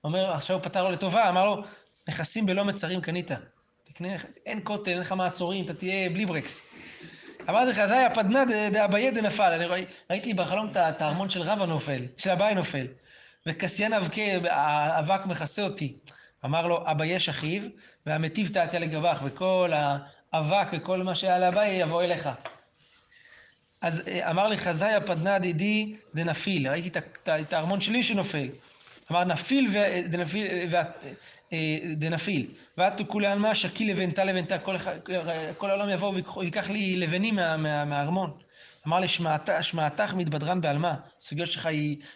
אומר, 0.04 0.32
עכשיו 0.32 0.56
הוא 0.56 0.64
פתר 0.64 0.84
לו 0.84 0.92
לטובה, 0.92 1.30
אמר 1.30 1.46
לו, 1.46 1.64
נכסים 2.10 2.46
בלא 2.46 2.66
מצרים 2.66 3.02
קנית. 3.02 3.32
תקנה, 3.84 4.08
אין 4.46 4.60
כותל, 4.64 4.92
אין 4.92 5.00
לך 5.00 5.12
מעצורים, 5.12 5.66
אתה 5.66 5.74
תהיה 5.74 6.10
בלי 6.10 6.26
ברקס. 6.26 6.68
אמרתי 7.50 7.70
לך, 7.72 7.80
חזאי 7.80 8.06
הפדנא 8.06 8.44
ד- 8.46 8.74
דאביי 8.74 9.12
דנפל. 9.12 9.52
אני 9.54 9.66
ראי- 9.66 9.86
ראיתי 10.10 10.34
בחלום 10.34 10.72
את 10.76 11.02
הארמון 11.02 11.30
של 11.30 11.42
רבא 11.42 11.66
נופל, 11.66 12.02
של 12.18 12.30
אביי 12.30 12.56
נופל. 12.56 12.88
וקסיין 13.48 13.94
אבקה, 13.94 14.22
האבק 14.50 15.26
מכסה 15.26 15.62
אותי. 15.62 15.98
אמר 16.46 16.68
לו, 16.68 16.84
אביי 16.92 17.18
אחיו, 17.18 17.62
והמטיב 18.06 18.50
תעתיה 18.54 18.80
לגבך, 18.80 19.22
וכל 19.24 19.72
האבק 20.34 20.68
וכל 20.72 21.04
מה 21.04 21.16
שהיה 21.16 21.40
לאביי 21.40 21.76
יבוא 21.76 22.04
אליך. 22.04 22.30
אז 23.82 24.04
אה, 24.08 24.32
אמר 24.32 24.48
לי 24.48 24.58
חזאי 24.58 24.94
הפדנא 24.94 25.38
דידי 25.38 25.96
דנפיל, 26.16 26.68
ראיתי 26.68 27.00
את 27.28 27.54
הארמון 27.54 27.82
שלי 27.82 28.04
שנופל. 28.04 28.48
אמר 29.12 29.24
נפיל 29.24 29.68
ו- 29.74 30.02
דנפיל, 31.98 32.48
אה, 32.48 32.54
ואתו 32.78 33.04
כולי 33.08 33.28
עלמא 33.28 33.54
שקיל 33.54 33.92
לבנתה 33.92 34.24
לבנתה, 34.24 34.58
כל 35.58 35.70
העולם 35.70 35.90
יבוא 35.90 36.14
ויקח 36.38 36.70
לי 36.70 36.96
לבנים 36.96 37.36
מה- 37.36 37.58
מה- 37.58 37.86
מהארמון. 37.86 38.38
אמר 38.88 39.00
לי 39.00 39.08
שמעת- 39.08 39.50
שמעתך 39.62 40.14
מתבדרן 40.14 40.62
בעלמא, 40.62 40.94
הסוגיות 41.18 41.52
שלך 41.52 41.70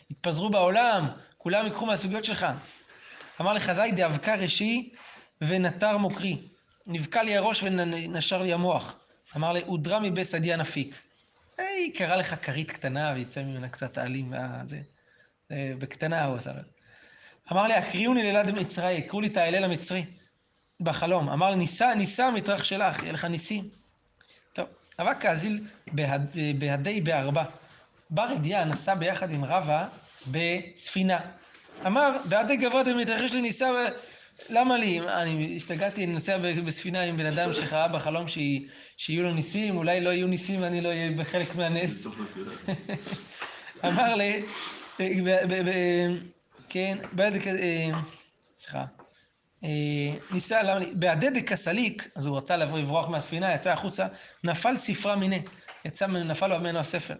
יתפזרו 0.09 0.49
בעולם, 0.49 1.07
כולם 1.37 1.65
ייקחו 1.65 1.85
מהסוגיות 1.85 2.25
שלך. 2.25 2.45
אמר 3.41 3.53
לי 3.53 3.59
חזאי 3.59 3.91
דאבקה 3.91 4.35
ראשי 4.35 4.89
ונטר 5.41 5.97
מוקרי. 5.97 6.37
נבקע 6.87 7.23
לי 7.23 7.37
הראש 7.37 7.63
ונשר 7.63 8.41
לי 8.41 8.53
המוח. 8.53 8.95
אמר 9.35 9.51
לי, 9.51 9.61
הודרה 9.65 9.99
מבית 9.99 10.27
שדיה 10.27 10.57
נפיק. 10.57 11.01
היא 11.77 11.95
קרא 11.95 12.15
לך 12.15 12.35
כרית 12.45 12.71
קטנה 12.71 13.11
ויצא 13.15 13.43
ממנה 13.43 13.69
קצת 13.69 13.97
העלים 13.97 14.31
והזה. 14.31 14.79
אה, 15.51 15.71
בקטנה 15.79 16.25
הוא 16.25 16.37
עשה. 16.37 16.51
אמר 17.51 17.63
לי, 17.67 17.73
הקריאוני 17.73 18.23
לילד 18.23 18.51
מצרי, 18.51 18.91
יקראו 18.91 19.21
לי 19.21 19.27
את 19.27 19.37
האליל 19.37 19.63
המצרי. 19.63 20.05
בחלום. 20.81 21.29
אמר 21.29 21.49
לי, 21.49 21.55
ניסה, 21.55 21.95
ניסה 21.95 22.31
מטרח 22.31 22.63
שלך, 22.63 23.03
יהיה 23.03 23.13
לך 23.13 23.25
ניסים. 23.25 23.69
טוב, 24.53 24.67
אבק 24.99 25.25
האזיל 25.25 25.63
בהד- 25.91 26.29
בהדי 26.59 27.01
בארבע. 27.01 27.43
בר 28.09 28.31
ידיעה 28.35 28.65
נסע 28.65 28.95
ביחד 28.95 29.31
עם 29.31 29.45
רבא 29.45 29.87
בספינה. 30.27 31.19
אמר, 31.85 32.17
בהדי 32.25 32.57
גבוה 32.57 32.83
מתרחש 32.83 33.33
לי 33.33 33.41
ניסה, 33.41 33.65
ו- 33.65 34.10
למה 34.49 34.77
לי? 34.77 34.99
אני 35.09 35.53
השתגעתי, 35.57 36.03
אני 36.05 36.13
נוסע 36.13 36.37
בספינה 36.37 37.01
עם 37.01 37.17
בן 37.17 37.25
אדם 37.25 37.53
שראה 37.53 37.87
בחלום 37.87 38.27
שי- 38.27 38.67
שיהיו 38.97 39.23
לו 39.23 39.31
ניסים, 39.33 39.77
אולי 39.77 40.01
לא 40.01 40.09
יהיו 40.09 40.27
ניסים 40.27 40.61
ואני 40.61 40.81
לא 40.81 40.89
אהיה 40.89 41.11
בחלק 41.11 41.55
מהנס. 41.55 42.07
אמר 43.87 44.15
לי, 44.15 44.43
ב- 44.99 45.69
ב- 45.69 46.15
כן, 46.69 46.97
בעד, 47.11 47.33
אה, 47.47 47.89
סליחה, 48.57 48.85
אה, 49.63 49.69
ניסה, 50.31 50.63
למה 50.63 50.79
לי, 50.79 50.85
בעדי 50.93 51.29
דקסליק, 51.29 52.09
אז 52.15 52.25
הוא 52.25 52.37
רצה 52.37 52.57
לברוח 52.57 53.09
מהספינה, 53.09 53.53
יצא 53.53 53.71
החוצה, 53.71 54.07
נפל 54.43 54.77
ספרה 54.77 55.15
מיניה, 55.15 55.39
יצא, 55.85 56.07
נפל 56.07 56.57
ממנו 56.57 56.79
הספר. 56.79 57.15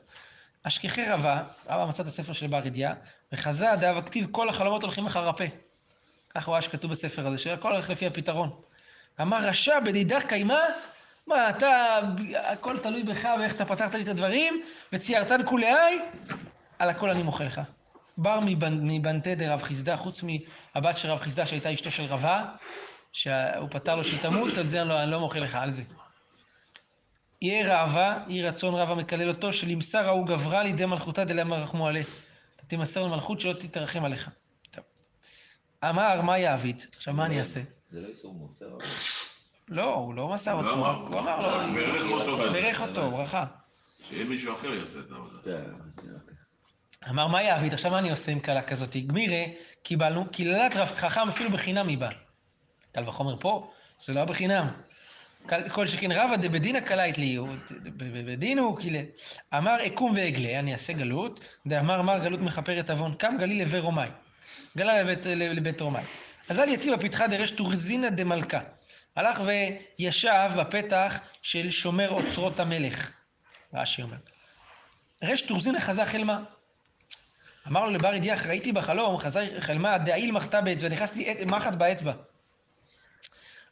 אשכחי 0.64 1.06
רבה, 1.06 1.44
רבה 1.70 1.86
מצא 1.86 2.04
את 2.04 2.08
הספר 2.08 2.34
של 2.34 2.48
בר 2.48 2.68
ידיעה, 2.68 2.94
וחזה 3.34 3.68
דאב 3.80 3.98
הכתיב 3.98 4.28
כל 4.32 4.50
החלומות 4.50 4.84
הולכים 4.84 5.06
לך 5.06 5.18
רפה. 5.18 5.44
כך 6.36 6.48
הוא 6.48 6.54
ראה 6.54 6.62
שכתוב 6.62 6.92
בספר 6.92 7.28
הזה, 7.28 7.38
שהכל 7.38 7.72
הולך 7.72 7.90
לפי 7.90 8.08
הפתרון. 8.08 8.50
אמר 9.22 9.46
רשע 9.48 9.80
בדידך 9.80 10.24
קיימה, 10.28 10.60
מה, 11.28 11.50
אתה, 11.50 12.00
הכל 12.36 12.80
תלוי 12.80 13.04
בך 13.04 13.28
ואיך 13.40 13.56
אתה 13.56 13.66
פתרת 13.66 13.96
לי 13.96 14.04
את 14.04 14.08
הדברים, 14.08 14.62
וציירתן 14.94 15.42
כולי, 15.46 16.00
על 16.80 16.90
הכל 16.90 17.10
אני 17.10 17.24
מוחל 17.24 17.44
לך. 17.44 17.62
בר 18.18 18.40
מבנ- 18.40 18.82
מבנתה 18.82 19.36
דרב 19.36 19.62
חיסדא, 19.64 19.96
חוץ 19.96 20.24
מהבת 20.24 20.98
של 20.98 21.10
רב 21.12 21.20
חיסדא 21.20 21.46
שהייתה 21.46 21.74
אשתו 21.74 21.92
של 21.92 22.06
רבה, 22.06 22.44
שהוא 23.14 23.68
פתר 23.72 23.96
לו 23.96 24.04
שהיא 24.04 24.20
תמות, 24.20 24.58
על 24.58 24.68
זה 24.68 24.82
אני 24.82 24.90
לא, 24.90 25.06
לא 25.06 25.20
מוחל 25.20 25.40
לך, 25.40 25.56
על 25.56 25.72
זה. 25.72 25.82
יהיה 27.42 27.82
ראווה, 27.82 28.18
יהי 28.28 28.44
רצון 28.44 28.76
רב 28.76 28.92
המקלל 28.92 29.30
אותו, 29.30 29.54
שלמסר 29.54 30.08
ההוא 30.08 30.28
גברה 30.28 30.64
לידי 30.64 30.86
מלכותה 30.86 31.26
דלמה 31.26 31.58
רחמו 31.58 31.88
עליה. 31.88 32.04
תמסר 32.68 33.04
למלכות 33.04 33.40
שלא 33.42 33.54
תתרחם 33.54 34.06
עליך. 34.06 34.30
אמר, 35.90 36.22
מה 36.22 36.38
יעביד? 36.38 36.82
עכשיו, 36.96 37.14
מה 37.14 37.26
אני 37.26 37.40
אעשה? 37.40 37.60
זה 37.92 38.02
לא 38.02 38.08
איסור 38.08 38.34
מוסר, 38.34 38.66
אבל... 38.76 38.86
לא, 39.70 39.94
הוא 39.94 40.14
לא 40.14 40.28
מסר 40.28 40.62
לא 40.62 40.70
אותו, 40.70 40.80
הוא 41.08 41.20
אמר 41.20 41.42
לו, 41.58 41.66
הוא 41.66 41.74
בירך 41.74 42.12
אותו. 42.12 42.52
בירך 42.54 42.82
אותו, 42.82 43.12
ברכה. 43.12 43.46
שיהיה 44.08 44.24
מישהו 44.26 44.54
אחר 44.56 44.74
יעשה 44.74 45.00
את 45.00 45.12
העבודה. 45.12 45.40
כן, 45.44 45.52
זה 46.02 46.10
אוקיי. 46.22 46.36
אמר, 47.10 47.28
מה 47.28 47.44
יעביד? 47.44 47.74
עכשיו 47.74 47.92
מה 47.92 48.00
אני 48.00 48.10
עושה 48.12 48.32
עם 48.32 48.40
קלה 48.40 48.62
כזאת? 48.62 48.96
גמירה, 48.98 49.44
קיבלנו, 49.84 50.26
קללת 50.32 50.76
רב 50.76 50.88
חכם 50.88 51.28
אפילו 51.30 51.50
בחינם 51.50 51.88
היא 51.88 51.98
באה. 51.98 52.12
קל 52.92 53.08
וחומר 53.08 53.38
פה, 53.40 53.72
זה 53.98 54.14
לא 54.14 54.26
בחינם. 54.26 54.68
כל 55.72 55.88
שכן 55.88 56.12
רבא 56.12 56.36
דבדינא 56.36 56.80
קלית 56.80 57.18
לי, 57.18 57.36
הוא- 57.36 57.48
ב- 57.48 58.04
ב- 58.04 58.32
בדין 58.32 58.60
הוא 58.60 58.78
קילל. 58.80 59.06
אמר 59.58 59.78
אקום 59.88 60.14
ואגלה, 60.16 60.60
אני 60.60 60.74
אעשה 60.74 60.94
גלות, 60.94 61.40
דאמר 61.68 62.02
מר 62.02 62.20
גלות 62.20 62.40
מכפרת 62.40 62.90
עוון, 62.90 63.14
קם 63.16 63.36
גליל 63.40 63.62
לבי 63.62 63.80
רומאי. 63.80 64.10
גלה 64.78 65.04
לבית, 65.04 65.26
לבית 65.26 65.82
רומאי. 65.82 66.04
אז 66.50 66.60
אל 66.60 66.70
יתיב 66.70 66.94
הפתחה 66.94 67.28
דרש 67.28 67.52
טורזינא 67.52 68.10
דמלכה. 68.10 68.60
הלך 69.16 69.42
וישב 70.00 70.50
בפתח 70.60 71.18
של 71.42 71.72
שומר 71.72 72.10
אוצרות 72.10 72.60
המלך. 72.60 73.12
רש"י 73.74 74.02
אומר. 74.02 74.18
רש 75.24 75.42
טורזינא 75.42 75.80
חזה 75.80 76.06
חלמה. 76.06 76.40
אמר 77.68 77.86
לו 77.86 77.92
לבר 77.92 78.14
ידיח, 78.14 78.46
ראיתי 78.46 78.72
בחלום, 78.72 79.18
חזה 79.18 79.48
חלמה, 79.60 79.98
דעיל 79.98 80.32
מחתה 80.32 80.62
באצבע, 80.62 80.90
נכנס 80.90 81.16
לי 81.16 81.30
עת- 81.32 81.46
מחט 81.46 81.74
באצבע. 81.74 82.14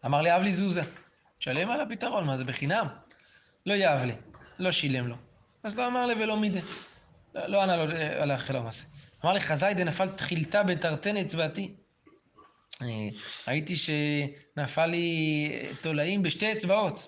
אמר 0.06 0.22
לי, 0.22 0.36
אב 0.36 0.42
לי 0.42 0.54
זוזה. 0.54 0.82
תשלם 1.40 1.70
על 1.70 1.82
הפתרון, 1.82 2.26
מה 2.28 2.38
זה 2.38 2.44
בחינם? 2.44 2.88
לא 3.66 3.74
יאב 3.74 4.06
לי, 4.06 4.14
לא 4.60 4.72
שילם 4.72 5.08
לו. 5.08 5.16
אז 5.64 5.78
לא 5.78 5.88
אמר 5.88 6.06
לי 6.06 6.14
ולא 6.24 6.38
מידה. 6.38 6.60
לא, 7.36 7.48
לא 7.48 7.64
ענה 7.64 7.76
לו 7.78 7.84
על 8.22 8.32
החלום 8.32 8.68
הזה. 8.68 8.84
אמר 9.24 9.34
לי, 9.34 9.40
חזאי 9.40 9.74
דנפל 9.74 10.08
תחילתה 10.08 10.64
בתרתן 10.64 11.18
אצבעתי. 11.18 11.74
אה, 12.82 12.88
ראיתי 13.48 13.76
שנפל 13.76 14.86
לי 14.86 15.52
תולעים 15.82 16.24
בשתי 16.24 16.52
אצבעות. 16.52 17.08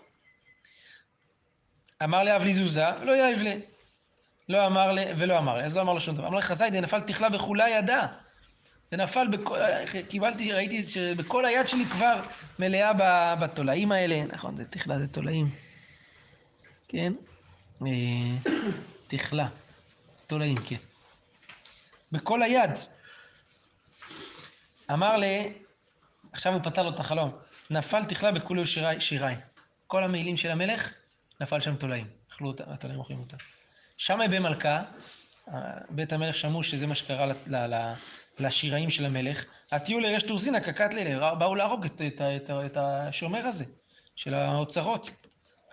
אמר 2.03 2.23
לי, 2.23 2.35
אב 2.35 2.43
לי 2.43 2.53
זוזה, 2.53 2.85
לא 3.03 3.11
יאב 3.11 3.41
לי. 3.41 3.59
לא 4.49 4.67
אמר 4.67 4.91
לי, 4.91 5.01
ולא 5.17 5.37
אמר 5.37 5.57
לי, 5.57 5.63
אז 5.63 5.75
לא 5.75 5.81
אמר 5.81 5.93
לו 5.93 6.01
שום 6.01 6.15
דבר. 6.15 6.27
אמר 6.27 6.35
לי, 6.35 6.41
חזאי, 6.41 6.69
דנפל 6.69 6.99
תכלה 6.99 7.29
בכולה 7.29 7.69
ידה. 7.69 8.07
זה 8.91 8.97
נפל 8.97 9.27
בכל, 9.27 9.57
קיבלתי, 10.07 10.53
ראיתי 10.53 10.87
שבכל 10.87 11.45
היד 11.45 11.67
שלי 11.67 11.85
כבר 11.85 12.21
מלאה 12.59 12.91
בתולעים 13.35 13.91
האלה. 13.91 14.23
נכון, 14.25 14.55
זה 14.55 14.65
תכלה, 14.65 14.99
זה 14.99 15.07
תולעים. 15.07 15.49
כן? 16.87 17.13
אה, 17.85 18.51
תכלה. 19.07 19.47
תולעים, 20.27 20.57
כן. 20.57 20.90
בכל 22.11 22.41
היד. 22.41 22.71
אמר 24.91 25.17
לי, 25.17 25.53
עכשיו 26.31 26.53
הוא 26.53 26.61
פתר 26.63 26.83
לו 26.83 26.89
את 26.89 26.99
החלום, 26.99 27.31
נפל 27.69 28.03
תכלה 28.03 28.31
בכולו 28.31 28.67
שירי, 28.67 28.99
שירי. 28.99 29.33
כל 29.87 30.03
המעילים 30.03 30.37
של 30.37 30.51
המלך, 30.51 30.93
נפל 31.41 31.59
שם 31.59 31.75
תולעים. 31.75 32.07
אכלו 32.31 32.47
אותה, 32.47 32.63
התולעים 32.67 32.99
אוכלים 32.99 33.19
אותה. 33.19 33.37
שמאי 33.97 34.27
במלכה, 34.27 34.81
בית 35.89 36.13
המלך 36.13 36.35
שמעו 36.35 36.63
שזה 36.63 36.87
מה 36.87 36.95
שקרה 36.95 37.25
ל- 37.47 37.93
לשיראים 38.39 38.89
של 38.89 39.05
המלך, 39.05 39.45
עטיו 39.71 39.99
לרש 39.99 40.23
תורזינא 40.23 40.59
קקת 40.59 40.93
לילה, 40.93 41.35
באו 41.35 41.55
להרוג 41.55 41.85
את, 41.85 42.01
את, 42.07 42.21
את, 42.21 42.49
את 42.65 42.77
השומר 42.77 43.47
הזה, 43.47 43.65
של 44.15 44.33
האוצרות. 44.33 45.11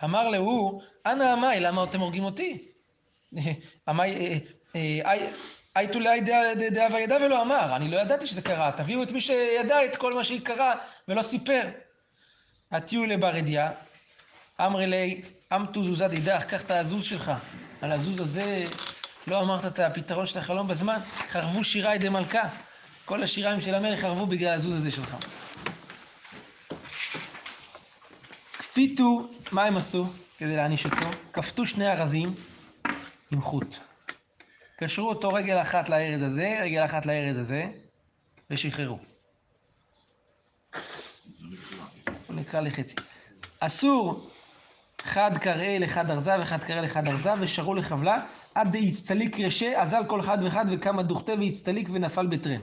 אמר 0.03 0.29
להוא, 0.29 0.81
אנא 1.05 1.23
עמי, 1.23 1.59
למה 1.59 1.83
אתם 1.83 1.99
הורגים 1.99 2.23
אותי? 2.23 2.71
עמי, 3.87 4.39
הייתו 5.79 5.99
לאי 5.99 6.21
דאבה 6.71 6.99
ידע 6.99 7.17
ולא 7.25 7.41
אמר, 7.41 7.75
אני 7.75 7.91
לא 7.91 7.99
ידעתי 7.99 8.27
שזה 8.27 8.41
קרה, 8.41 8.71
תביאו 8.71 9.03
את 9.03 9.11
מי 9.11 9.21
שידע 9.21 9.85
את 9.85 9.95
כל 9.95 10.13
מה 10.13 10.23
שקרה 10.23 10.73
ולא 11.07 11.21
סיפר. 11.21 11.61
עטיו 12.71 13.05
לברדיה, 13.05 13.71
אמרי 14.61 14.87
לי, 14.87 15.21
אמתו 15.55 15.83
זוזה 15.83 16.07
דידך, 16.07 16.43
קח 16.43 16.61
את 16.61 16.71
הזוז 16.71 17.03
שלך. 17.03 17.31
על 17.81 17.91
הזוז 17.91 18.19
הזה 18.19 18.65
לא 19.27 19.41
אמרת 19.41 19.65
את 19.65 19.79
הפתרון 19.79 20.27
של 20.27 20.39
החלום 20.39 20.67
בזמן, 20.67 20.97
חרבו 21.29 21.63
שירי 21.63 21.97
דמלכה. 21.97 22.43
כל 23.05 23.23
השיריים 23.23 23.61
של 23.61 23.75
המלך 23.75 23.99
חרבו 23.99 24.25
בגלל 24.25 24.53
הזוז 24.53 24.75
הזה 24.75 24.91
שלך. 24.91 25.15
כפיתו, 28.57 29.29
מה 29.51 29.63
הם 29.63 29.77
עשו 29.77 30.07
כדי 30.37 30.55
להעניש 30.55 30.85
אותו? 30.85 31.09
כפתו 31.33 31.65
שני 31.65 31.91
ארזים 31.91 32.33
עם 33.31 33.41
חוט. 33.41 33.88
קשרו 34.79 35.09
אותו 35.09 35.29
רגל 35.29 35.61
אחת 35.61 35.89
לארז 35.89 36.21
הזה, 36.21 36.59
רגל 36.61 36.85
אחת 36.85 37.05
לארז 37.05 37.37
הזה, 37.37 37.65
ושחררו. 38.49 38.99
נקרא 42.29 42.59
לחצי. 42.59 42.95
אסור 43.59 44.29
חד 45.01 45.31
קראה 45.41 45.77
לחד 45.79 46.11
ארזה 46.11 46.31
וחד 46.41 46.63
קראה 46.63 46.81
לחד 46.81 47.07
ארזה 47.07 47.29
ושרו 47.39 47.75
לחבלה 47.75 48.25
עד 48.55 48.77
דהצטליק 48.77 49.39
רשה 49.39 49.81
אזל 49.81 50.03
כל 50.07 50.19
אחד 50.19 50.37
ואחד 50.43 50.65
וקם 50.71 50.99
הדוכתה 50.99 51.31
והצטליק 51.39 51.89
ונפל 51.91 52.27
בטרם. 52.27 52.61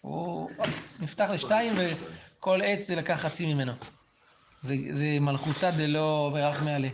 הוא 0.00 0.50
נפתח 1.00 1.28
לשתיים 1.30 1.74
וכל 1.76 2.60
עץ 2.64 2.86
זה 2.86 2.96
לקח 2.96 3.20
חצי 3.20 3.54
ממנו. 3.54 3.72
זה, 4.62 4.74
זה 4.90 5.06
מלכותא 5.20 5.70
דלא 5.70 6.30
ורח 6.34 6.62
מעלה. 6.62 6.88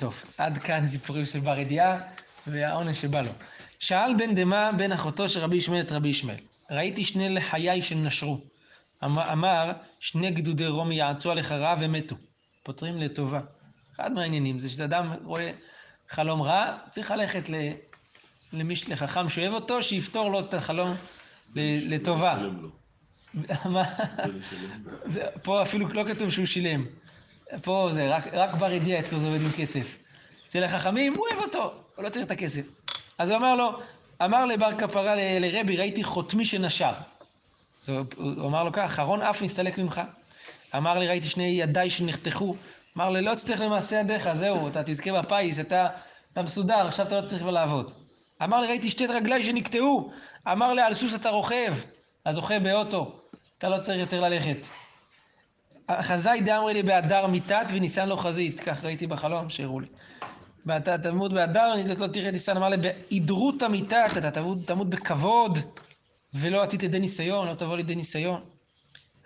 טוב, 0.00 0.24
עד 0.38 0.58
כאן 0.58 0.86
סיפורים 0.86 1.24
של 1.24 1.40
בר 1.40 1.58
ידיעה 1.58 1.98
והעונש 2.46 3.00
שבא 3.00 3.20
לו. 3.20 3.30
שאל 3.78 4.14
בן 4.18 4.34
דמה 4.34 4.70
בן 4.72 4.92
אחותו 4.92 5.28
של 5.28 5.40
רבי 5.40 5.56
ישמעאל 5.56 5.80
את 5.80 5.92
רבי 5.92 6.08
ישמעאל. 6.08 6.38
ראיתי 6.70 7.04
שני 7.04 7.34
לחיי 7.34 7.82
שנשרו. 7.82 8.40
אמר, 9.04 9.72
שני 9.98 10.30
גדודי 10.30 10.66
רומי 10.66 10.94
יעצו 10.94 11.30
עליך 11.30 11.52
רע 11.52 11.74
ומתו. 11.80 12.16
פותרים 12.62 12.98
לטובה. 12.98 13.40
אחד 13.94 14.12
מהעניינים 14.12 14.58
זה 14.58 14.70
שאדם 14.70 15.12
רואה 15.24 15.50
חלום 16.08 16.42
רע, 16.42 16.76
צריך 16.90 17.10
ללכת 17.10 17.50
ל... 17.50 17.54
למיש... 18.52 18.88
לחכם 18.88 19.28
שאוהב 19.28 19.52
אותו, 19.52 19.82
שיפתור 19.82 20.30
לו 20.30 20.40
את 20.40 20.54
החלום 20.54 20.94
ל... 21.54 21.94
לטובה. 21.94 22.38
מה? 23.64 23.84
פה 25.42 25.62
אפילו 25.62 25.88
לא 25.88 26.04
כתוב 26.04 26.30
שהוא 26.30 26.46
שילם. 26.46 26.86
פה 27.62 27.90
זה 27.92 28.16
רק, 28.16 28.24
רק 28.32 28.54
בר 28.54 28.72
ידיעה 28.72 29.00
אצלו 29.00 29.20
זה 29.20 29.26
עובד 29.26 29.40
עם 29.40 29.50
כסף. 29.56 29.96
אצל 30.48 30.64
החכמים, 30.64 31.14
הוא 31.16 31.26
אוהב 31.30 31.42
אותו, 31.42 31.72
הוא 31.96 32.04
לא 32.04 32.08
צריך 32.08 32.26
את 32.26 32.30
הכסף. 32.30 32.62
אז 33.18 33.30
הוא 33.30 33.36
אמר 33.36 33.56
לו, 33.56 33.72
אמר 34.24 34.46
לבר 34.46 34.72
כפרה 34.78 35.14
לרבי, 35.40 35.76
ראיתי 35.76 36.04
חותמי 36.04 36.44
שנשר. 36.44 36.92
אז 37.80 37.88
הוא, 37.88 38.04
הוא 38.16 38.48
אמר 38.48 38.64
לו 38.64 38.72
כך, 38.72 38.78
אחרון 38.84 39.22
אף 39.22 39.42
נסתלק 39.42 39.78
ממך. 39.78 40.00
אמר 40.76 40.98
לי, 40.98 41.08
ראיתי 41.08 41.28
שני 41.28 41.44
ידיי 41.44 41.90
שנחתכו. 41.90 42.56
אמר 42.96 43.10
לי, 43.10 43.22
לא 43.22 43.34
תצטרך 43.34 43.60
למעשה 43.60 44.00
ידיך, 44.00 44.32
זהו, 44.32 44.68
אתה 44.68 44.82
תזכה 44.82 45.22
בפיס, 45.22 45.58
אתה, 45.58 45.88
אתה 46.32 46.42
מסודר, 46.42 46.86
עכשיו 46.86 47.06
אתה 47.06 47.20
לא 47.20 47.26
צריך 47.26 47.42
כבר 47.42 47.50
לעבוד. 47.50 47.90
אמר 48.42 48.60
לי, 48.60 48.66
ראיתי 48.66 48.90
שתי 48.90 49.06
רגליי 49.06 49.42
שנקטעו. 49.42 50.12
אמר 50.48 50.72
לי, 50.72 50.82
על 50.82 50.94
סוס 50.94 51.14
אתה 51.14 51.30
רוכב, 51.30 51.74
אז 52.24 52.36
רוכב 52.36 52.60
באוטו, 52.62 53.20
אתה 53.58 53.68
לא 53.68 53.78
צריך 53.82 53.98
יותר 53.98 54.20
ללכת. 54.20 54.56
חזאי 56.00 56.40
דאמרי 56.40 56.74
לי 56.74 56.82
באדר 56.82 57.26
מיתת 57.26 57.66
וניסן 57.70 58.08
לו 58.08 58.16
חזית, 58.16 58.60
כך 58.60 58.84
ראיתי 58.84 59.06
בחלום 59.06 59.50
שהראו 59.50 59.80
לי. 59.80 59.86
ואתה 60.66 60.98
תמות 60.98 61.32
באדר, 61.32 61.74
לא 61.98 62.06
תראה 62.06 62.30
ניסן, 62.30 62.56
אמר 62.56 62.68
לי, 62.68 62.76
בהידרות 62.76 63.62
המיתת, 63.62 64.10
אתה 64.18 64.30
תמות, 64.66 64.90
בכבוד, 64.90 65.58
ולא 66.34 66.62
עתית 66.62 66.82
ידי 66.82 66.98
ניסיון, 66.98 67.48
לא 67.48 67.54
תבוא 67.54 67.76
לידי 67.76 67.94
ניסיון. 67.94 68.40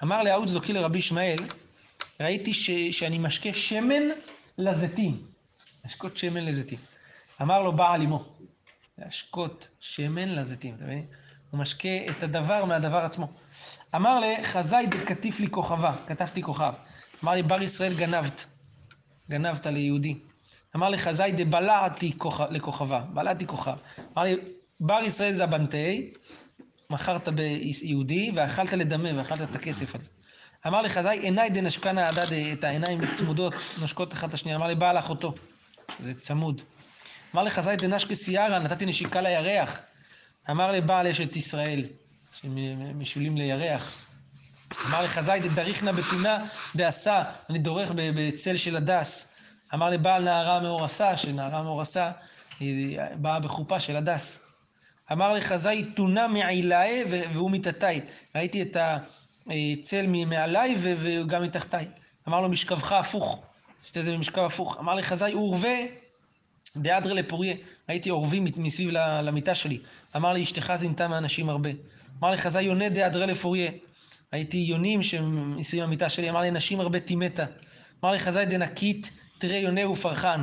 אמר 0.02 0.22
לאהוד 0.22 0.48
זוקי 0.48 0.72
לרבי 0.72 0.98
ישמעאל, 0.98 1.38
ראיתי 2.20 2.54
ש, 2.54 2.70
שאני 2.70 3.18
משקה 3.18 3.52
שמן 3.52 4.02
לזיתים. 4.58 5.22
להשקות 5.84 6.16
שמן 6.16 6.44
לזיתים. 6.44 6.78
אמר 7.42 7.62
לו 7.62 7.72
בעל 7.72 8.02
אמו, 8.02 8.24
להשקות 8.98 9.68
שמן 9.80 10.28
לזיתים, 10.28 10.74
אתה 10.74 10.84
מבין? 10.84 11.06
הוא 11.50 11.60
משקה 11.60 11.88
את 12.10 12.22
הדבר 12.22 12.64
מהדבר 12.64 12.98
עצמו. 12.98 13.28
אמר 13.94 14.20
לחזאי 14.20 14.86
דקטיף 14.86 15.40
לי 15.40 15.50
כוכבה, 15.50 15.92
כתבתי 16.06 16.42
כוכב. 16.42 16.72
אמר 17.24 17.32
לי, 17.32 17.42
בר 17.42 17.62
ישראל 17.62 17.94
גנבת, 17.94 18.44
גנבת 19.30 19.66
ליהודי. 19.66 20.18
אמר 20.76 20.88
לחזאי 20.88 21.32
דבלעתי 21.32 22.12
כוכב- 22.18 22.50
לכוכבה, 22.50 23.00
בלעתי 23.00 23.46
כוכב. 23.46 23.76
אמר 24.16 24.22
לי, 24.22 24.36
בר 24.80 25.00
ישראל 25.06 25.32
זה 25.32 25.44
הבנטי, 25.44 26.12
מכרת 26.90 27.28
ביהודי 27.28 28.30
ואכלת 28.34 28.72
לדמה 28.72 29.08
ואכלת 29.16 29.50
את 29.50 29.54
הכסף 29.54 29.94
על 29.94 30.00
זה. 30.00 30.10
אמר 30.66 30.82
לחזאי, 30.82 31.18
עיניי 31.18 31.50
דנשקנה 31.50 32.08
הדד, 32.08 32.32
את 32.52 32.64
העיניים 32.64 33.00
צמודות, 33.14 33.54
נושקות 33.80 34.12
אחת 34.12 34.28
את 34.28 34.34
השנייה. 34.34 34.56
אמר 34.56 34.66
לי, 34.66 34.74
בעל 34.74 34.98
אחותו, 34.98 35.34
זה 36.00 36.14
צמוד. 36.14 36.60
אמר 37.34 37.42
לחזאי 37.42 37.76
דנשקה 37.76 38.14
סיירה, 38.14 38.58
נתתי 38.58 38.86
נשיקה 38.86 39.20
לירח. 39.20 39.80
אמר 40.50 40.70
לבעל 40.72 41.06
אשת 41.06 41.36
ישראל, 41.36 41.84
שמשולים 42.44 43.36
לירח. 43.36 44.06
אמר 44.88 45.04
לחזאי 45.04 45.40
דדריכנה 45.40 45.92
בתונה 45.92 46.44
דעשה, 46.76 47.22
אני 47.50 47.58
דורך 47.58 47.90
בצל 47.94 48.56
של 48.56 48.76
הדס. 48.76 49.34
אמר 49.74 49.90
לבעל 49.90 50.24
נערה 50.24 50.60
מאורסה, 50.60 51.16
שנערה 51.16 51.62
מאורסה 51.62 52.10
היא 52.60 52.98
באה 53.14 53.40
בחופה 53.40 53.80
של 53.80 53.96
הדס. 53.96 54.46
אמר 55.12 55.32
לחזאי 55.32 55.84
תונה 55.84 56.28
מעילאי 56.28 57.04
והוא 57.34 57.50
מתחתיי. 57.50 58.00
ראיתי 58.34 58.62
את 58.62 58.76
הצל 59.46 60.06
מעליי 60.06 60.74
וגם 60.78 61.42
מתחתיי. 61.42 61.86
אמר 62.28 62.40
לו 62.40 62.48
משכבך 62.48 62.92
הפוך, 62.92 63.42
עשית 63.82 63.98
את 63.98 64.04
זה 64.04 64.12
במשכב 64.12 64.42
הפוך. 64.42 64.76
אמר 64.80 64.94
לחזאי 64.94 65.32
עורבה 65.32 65.78
דאדרא 66.76 67.14
לפוריה, 67.14 67.54
ראיתי 67.88 68.10
עורבים 68.10 68.46
מסביב 68.56 68.90
למיטה 69.22 69.54
שלי. 69.54 69.78
אמר 70.16 70.32
לי, 70.32 70.42
אשתך 70.42 70.72
זינתה 70.76 71.08
מאנשים 71.08 71.48
הרבה. 71.48 71.70
אמר 72.20 72.30
לי, 72.30 72.36
חזאי 72.36 72.62
יונה 72.62 72.88
דאדרא 72.88 73.26
לפוריה. 73.26 73.70
ראיתי 74.32 74.56
יונים 74.56 75.02
שמסביב 75.02 75.82
למיטה 75.82 76.08
שלי, 76.08 76.30
אמר 76.30 76.40
לי, 76.40 76.50
נשים 76.50 76.80
הרבה 76.80 77.00
טימתה. 77.00 77.44
אמר 78.04 78.12
לי, 78.12 78.18
חזאי 78.18 78.46
דנקית, 78.46 79.10
תראה 79.38 79.56
יונה 79.56 79.88
ופרחן. 79.88 80.42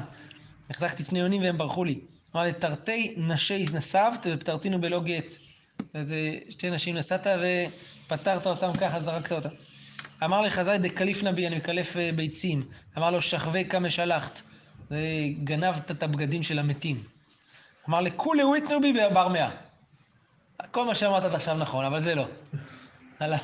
החזקתי 0.69 1.03
שני 1.03 1.19
יונים 1.19 1.41
והם 1.41 1.57
ברחו 1.57 1.83
לי. 1.83 1.99
אמר 2.35 2.43
לי, 2.43 2.53
תרתי 2.53 3.13
נשי 3.17 3.65
נסבת 3.73 4.27
ופטרתינו 4.29 4.81
בלא 4.81 4.99
גט. 4.99 5.33
אז 5.93 6.11
אה, 6.11 6.37
שתי 6.49 6.69
נשים 6.69 6.97
נסעת 6.97 7.27
ופטרת 8.07 8.47
אותם 8.47 8.71
ככה, 8.73 8.99
זרקת 8.99 9.31
אותם. 9.31 9.49
אמר 10.23 10.41
לחזאי 10.41 10.77
דקליפנה 10.77 11.31
בי, 11.31 11.47
אני 11.47 11.55
מקלף 11.55 11.97
אה, 11.97 12.11
ביצים. 12.15 12.63
אמר 12.97 13.11
לו, 13.11 13.21
שכבי 13.21 13.65
כמה 13.65 13.89
שלחת. 13.89 14.41
וגנבת 14.91 15.91
את 15.91 16.03
הבגדים 16.03 16.43
של 16.43 16.59
המתים. 16.59 17.03
אמר 17.89 18.01
לכולי 18.01 18.43
וויתנו 18.43 18.81
בי 18.81 18.93
בר 19.13 19.27
מאה. 19.27 19.49
כל 20.71 20.85
מה 20.85 20.95
שאמרת 20.95 21.23
עד 21.23 21.35
עכשיו 21.35 21.57
נכון, 21.57 21.85
אבל 21.85 21.99
זה 21.99 22.15
לא. 22.15 22.27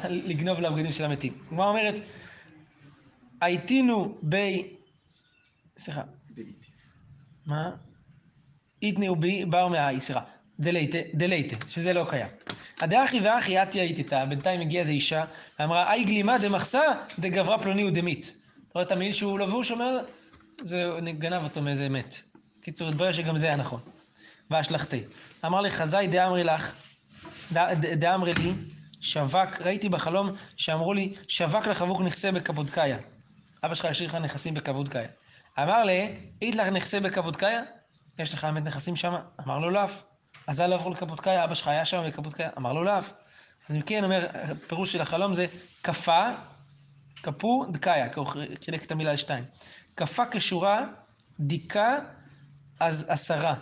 לגנוב 0.09 0.59
לבגדים 0.59 0.91
של 0.91 1.05
המתים. 1.05 1.33
הגמרא 1.47 1.69
אומרת, 1.69 2.05
הייתינו 3.41 4.17
ב... 4.29 4.35
סליחה. 5.77 6.01
מה? 7.45 7.71
איתנאו 8.81 9.15
בי 9.15 9.45
בר 9.45 9.67
מאה, 9.67 9.99
סליחה. 9.99 10.21
דלייטה, 10.59 10.97
דלייטה, 11.13 11.55
שזה 11.67 11.93
לא 11.93 12.05
קיים. 12.09 12.27
הדאחי 12.79 13.19
ואחי 13.19 13.63
אתי 13.63 13.79
הייתי 13.79 14.01
איתה, 14.01 14.25
בינתיים 14.25 14.61
הגיעה 14.61 14.81
איזו 14.81 14.91
אישה, 14.91 15.25
ואמרה, 15.59 15.93
אי 15.93 16.03
גלימה 16.03 16.37
דמחסה 16.37 16.81
דגברה 17.19 17.59
פלוני 17.61 17.83
ודמית. 17.83 18.35
אתה 18.53 18.71
רואה 18.73 18.85
את 18.85 18.91
המעיל 18.91 19.13
שהוא 19.13 19.39
לבוש, 19.39 19.71
אומר, 19.71 19.99
זה 20.63 20.89
גנב 21.19 21.43
אותו 21.43 21.61
מאיזה 21.61 21.89
מת. 21.89 22.15
קיצור, 22.61 22.89
התברר 22.89 23.13
שגם 23.13 23.37
זה 23.37 23.45
היה 23.45 23.55
נכון. 23.55 23.79
והשלכתי. 24.49 25.03
אמר 25.45 25.61
לחזאי 25.61 26.07
דאמרי 26.07 26.43
לך, 26.43 26.73
דאמרי 27.99 28.33
לי, 28.33 28.53
שווק, 29.01 29.61
ראיתי 29.61 29.89
בחלום 29.89 30.31
שאמרו 30.55 30.93
לי, 30.93 31.13
שווק 31.27 31.67
לחבוק 31.67 32.01
נכסה 32.01 32.31
בקפודקאיה. 32.31 32.97
אבא 33.63 33.75
שלך 33.75 33.85
השאיר 33.85 34.09
לך 34.09 34.15
נכסים 34.15 34.53
בקפודקאיה. 34.53 35.07
אמר 35.59 35.83
לי, 35.83 36.15
אית 36.41 36.55
לך 36.55 36.67
נכסה 36.67 36.99
בקפודקאיה? 36.99 37.61
יש 38.19 38.33
לך 38.33 38.43
באמת 38.43 38.63
נכסים 38.63 38.95
שם? 38.95 39.15
אמר 39.45 39.59
לו 39.59 39.69
לאו. 39.69 39.87
אז 40.47 40.61
אל 40.61 40.73
עברו 40.73 40.89
לקפודקאיה, 40.89 41.43
אבא 41.43 41.53
שלך 41.53 41.67
היה 41.67 41.85
שם 41.85 42.03
בקפודקאיה? 42.07 42.49
אמר 42.57 42.73
לו 42.73 42.83
לאו. 42.83 42.93
אז 43.69 43.75
אם 43.75 43.81
כן, 43.81 44.03
אומר, 44.03 44.27
הפירוש 44.33 44.93
של 44.93 45.01
החלום 45.01 45.33
זה 45.33 45.45
כפה, 45.83 46.29
כפו 47.23 47.65
דקאיה, 47.71 48.09
כי 48.09 48.19
הוא 48.19 48.27
חילק 48.65 48.83
את 48.83 48.91
המילה 48.91 49.13
לשתיים. 49.13 49.43
כפה 49.97 50.23
כשורה, 50.31 50.85
דיכה, 51.39 51.97
אז 52.79 53.05
עשרה. 53.09 53.55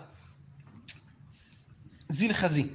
זיל 2.10 2.34
חזי. 2.34 2.68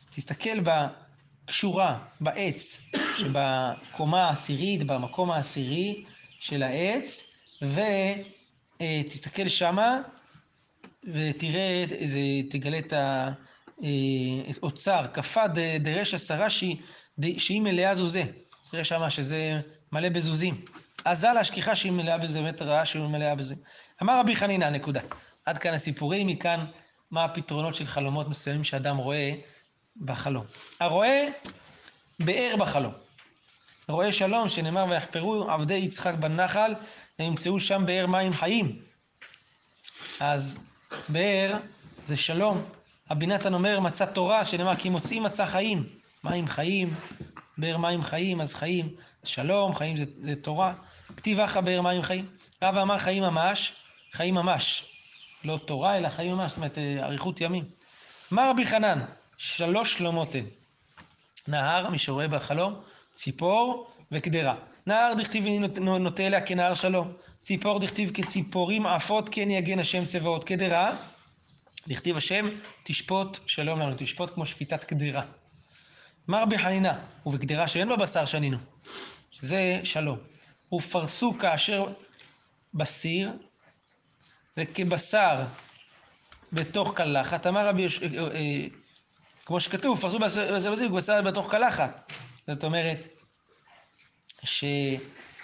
אז 0.00 0.06
תסתכל 0.06 0.58
בקשורה, 0.60 1.98
בעץ, 2.20 2.90
שבקומה 3.16 4.24
העשירית, 4.28 4.82
במקום 4.82 5.30
העשירי 5.30 6.04
של 6.40 6.62
העץ, 6.62 7.32
ותסתכל 8.82 9.48
שמה, 9.48 10.00
ותראה, 11.04 11.84
תגלה 12.50 12.78
את 12.78 12.92
האוצר, 14.62 15.06
כפה 15.14 15.46
ד- 15.48 15.82
דרש 15.82 16.14
עשרה 16.14 16.50
שהיא 16.50 17.60
מלאה 17.62 17.94
זוזה. 17.94 18.22
תראה 18.70 18.84
שמה 18.84 19.10
שזה 19.10 19.60
מלא 19.92 20.08
בזוזים. 20.08 20.64
עזה 21.04 21.32
להשכיחה 21.32 21.76
שהיא 21.76 21.92
מלאה 21.92 22.18
בזה, 22.18 22.42
באמת 22.42 22.62
ראה 22.62 22.84
שהיא 22.84 23.02
מלאה 23.02 23.34
בזה. 23.34 23.54
אמר 24.02 24.20
רבי 24.20 24.36
חנינא, 24.36 24.70
נקודה. 24.70 25.00
עד 25.46 25.58
כאן 25.58 25.74
הסיפורים, 25.74 26.26
מכאן 26.26 26.66
מה 27.10 27.24
הפתרונות 27.24 27.74
של 27.74 27.86
חלומות 27.86 28.28
מסוימים 28.28 28.64
שאדם 28.64 28.96
רואה 28.96 29.32
בחלום. 29.96 30.44
הרואה 30.80 31.28
באר 32.20 32.54
בחלום. 32.58 32.92
רואה 33.88 34.12
שלום, 34.12 34.48
שנאמר 34.48 34.84
ויחפרו 34.88 35.50
עבדי 35.50 35.74
יצחק 35.74 36.14
בנחל, 36.14 36.74
וימצאו 37.18 37.60
שם 37.60 37.82
באר 37.86 38.06
מים 38.06 38.32
חיים. 38.32 38.78
אז 40.20 40.66
באר 41.08 41.56
זה 42.06 42.16
שלום. 42.16 42.64
רבי 43.10 43.26
נתן 43.26 43.54
אומר 43.54 43.80
מצא 43.80 44.04
תורה, 44.04 44.44
שנאמר 44.44 44.76
כי 44.76 44.88
מוצאים 44.88 45.22
מצא 45.22 45.46
חיים. 45.46 45.88
מים 46.24 46.46
חיים, 46.46 46.94
באר 47.58 47.76
מים 47.76 48.02
חיים, 48.02 48.40
אז 48.40 48.54
חיים, 48.54 48.88
שלום, 49.24 49.74
חיים 49.74 49.96
זה, 49.96 50.04
זה 50.22 50.36
תורה. 50.36 50.74
כתיב 51.16 51.40
אחא 51.40 51.60
באר 51.60 51.80
מים 51.80 52.02
חיים. 52.02 52.26
רבא 52.62 52.82
אמר 52.82 52.98
חיים 52.98 53.22
ממש, 53.22 53.72
חיים 54.12 54.34
ממש. 54.34 54.92
לא 55.44 55.58
תורה, 55.64 55.96
אלא 55.98 56.08
חיים 56.08 56.32
ממש, 56.32 56.50
זאת 56.50 56.56
אומרת, 56.56 56.78
אה, 56.78 57.04
אריכות 57.04 57.40
ימים. 57.40 57.64
אמר 58.32 58.50
רבי 58.50 58.66
חנן, 58.66 59.04
שלוש 59.38 59.94
שלומות 59.94 60.34
הן. 60.34 60.44
נהר, 61.48 61.90
מי 61.90 61.98
שרואה 61.98 62.28
בחלום, 62.28 62.80
ציפור 63.14 63.90
וקדרה. 64.12 64.54
נהר 64.86 65.14
דכתיב 65.14 65.44
נוטה 65.80 66.26
אליה 66.26 66.40
כנהר 66.40 66.74
שלום. 66.74 67.12
ציפור 67.40 67.78
דכתיב 67.78 68.10
כציפורים 68.14 68.86
עפות 68.86 69.28
כן 69.32 69.50
יגן 69.50 69.78
השם 69.78 70.06
צבאות. 70.06 70.44
קדרה, 70.44 70.96
דכתיב 71.88 72.16
השם 72.16 72.48
תשפוט 72.84 73.38
שלום 73.46 73.80
לנו, 73.80 73.94
תשפוט 73.98 74.34
כמו 74.34 74.46
שפיטת 74.46 74.84
קדרה. 74.84 75.22
אמר 76.30 76.42
רבי 76.42 76.58
חנינא, 76.58 76.92
ובקדרה 77.26 77.68
שאין 77.68 77.88
בה 77.88 77.96
בשר 77.96 78.24
שנינו, 78.24 78.58
שזה 79.30 79.80
שלום. 79.84 80.18
ופרסו 80.72 81.34
כאשר 81.38 81.86
בסיר, 82.74 83.32
וכבשר 84.56 85.44
בתוך 86.52 86.92
קלחת. 86.96 87.46
אמר 87.46 87.68
רבי 87.68 87.82
יוש... 87.82 88.02
אה, 88.02 88.08
אה, 88.18 88.66
כמו 89.44 89.60
שכתוב, 89.60 90.00
פרסו 90.00 90.18
בשר 90.18 90.72
בסיר 90.72 90.86
וכבשר 90.86 91.22
בתוך 91.22 91.50
קלחת. 91.50 92.12
זאת 92.46 92.64
אומרת, 92.64 93.06
ש... 94.44 94.64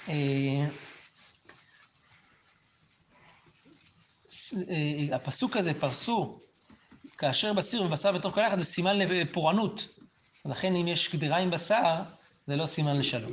אה, 0.09 0.67
הפסוק 5.13 5.57
הזה, 5.57 5.81
פרסו, 5.81 6.41
כאשר 7.19 7.53
בסיר 7.53 7.83
ובשר 7.83 8.13
בתוך 8.13 8.35
קלחת, 8.35 8.59
זה 8.59 8.65
סימן 8.65 8.99
לפורענות. 8.99 10.02
לכן 10.45 10.75
אם 10.75 10.89
יש 10.89 11.09
קדירה 11.09 11.39
עם 11.39 11.51
בשר, 11.51 12.03
זה 12.47 12.57
לא 12.57 12.67
סימן 12.67 12.99
לשלום. 12.99 13.33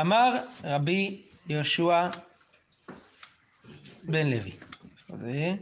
אמר 0.00 0.36
רבי 0.64 1.22
יהושע 1.48 2.08
בן 4.02 4.26
לוי. 4.30 4.52
זה. 5.16 5.54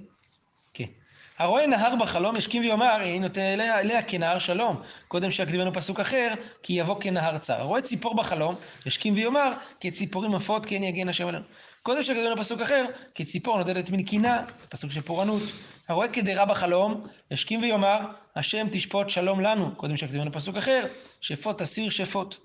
הרואה 1.40 1.66
נהר 1.66 1.96
בחלום 1.96 2.36
ישכים 2.36 2.62
ויאמר, 2.62 3.00
הנה 3.02 3.18
נותן 3.18 3.40
אליה, 3.40 3.80
אליה 3.80 4.02
כנהר 4.02 4.38
שלום. 4.38 4.80
קודם 5.08 5.30
שיקדימנו 5.30 5.72
פסוק 5.72 6.00
אחר, 6.00 6.34
כי 6.62 6.72
יבוא 6.72 7.00
כנהר 7.00 7.38
צר. 7.38 7.60
הרואה 7.60 7.82
ציפור 7.82 8.14
בחלום, 8.14 8.54
ישכים 8.86 9.14
ויאמר, 9.14 9.52
כי 9.80 9.90
ציפורים 9.90 10.34
עפות 10.34 10.66
כן 10.66 10.82
יגן 10.82 11.08
השם 11.08 11.28
עלינו. 11.28 11.44
קודם 11.82 12.02
שיקדימנו 12.02 12.36
פסוק 12.36 12.60
אחר, 12.60 12.84
כי 13.14 13.24
ציפור 13.24 13.58
נותנת 13.58 13.90
מן 13.90 14.02
קינה, 14.02 14.44
פסוק 14.68 14.90
של 14.90 15.00
פורענות. 15.00 15.42
הרואה 15.88 16.08
קדרה 16.08 16.44
בחלום, 16.44 17.06
ישכים 17.30 17.62
ויאמר, 17.62 17.98
השם 18.36 18.66
תשפוט 18.72 19.08
שלום 19.08 19.40
לנו. 19.40 19.74
קודם 19.76 19.96
שיקדימנו 19.96 20.32
פסוק 20.32 20.56
אחר, 20.56 20.86
שפוט 21.20 21.62
תסיר 21.62 21.90
שפוט. 21.90 22.36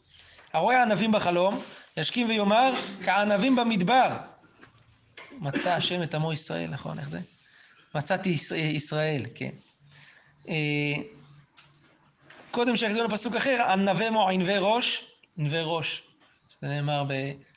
הרואה 0.53 0.81
ענבים 0.81 1.11
בחלום, 1.11 1.59
ישכים 1.97 2.29
ויאמר, 2.29 2.73
כענבים 3.05 3.55
במדבר. 3.55 4.07
מצא 5.39 5.73
השם 5.73 6.03
את 6.03 6.15
עמו 6.15 6.33
ישראל, 6.33 6.69
נכון? 6.69 6.99
איך 6.99 7.09
זה? 7.09 7.34
מצאתי 7.95 8.29
יש- 8.29 8.51
ישראל, 8.51 9.25
כן. 9.35 9.49
אה, 10.49 10.95
קודם 12.51 12.77
שיקדימו 12.77 13.03
לפסוק 13.07 13.35
אחר, 13.35 13.61
ענבי 13.69 14.09
מו 14.09 14.29
ענבי 14.29 14.57
ראש, 14.59 15.11
ענבי 15.37 15.61
ראש. 15.63 16.03
זה 16.61 16.67
נאמר 16.67 17.03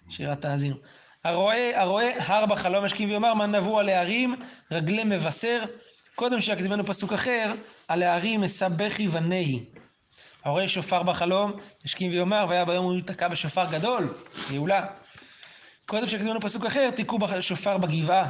בשירת 0.09 0.45
האזינו. 0.45 0.77
הרואה, 1.25 1.81
הרואה 1.83 2.13
הר 2.25 2.47
בחלום 2.47 2.85
ישכים 2.87 3.11
ויאמר, 3.11 3.35
מה 3.35 3.47
נבוא 3.47 3.81
על 3.81 3.89
ההרים, 3.89 4.35
רגלי 4.71 5.05
מבשר. 5.05 5.65
קודם 6.15 6.41
שיקדימנו 6.41 6.87
פסוק 6.87 7.13
אחר, 7.13 7.53
על 7.89 8.03
ההרים 8.03 8.45
אשא 8.45 8.69
בכי 8.69 9.09
ונהי. 9.09 9.65
הרואה 10.45 10.69
שופר 10.69 11.03
בחלום, 11.03 11.53
ישכים 11.85 12.11
ויאמר, 12.11 12.47
והיה 12.49 12.65
ביום 12.65 12.85
הוא 12.85 12.95
ייתקע 12.95 13.29
בשופר 13.29 13.65
גדול, 13.71 14.15
גאולה. 14.51 14.87
קודם 15.87 16.09
שיקדימנו 16.09 16.41
פסוק 16.41 16.65
אחר, 16.67 16.91
תיקעו 16.91 17.19
בשופר 17.19 17.79
בגבעה. 17.79 18.29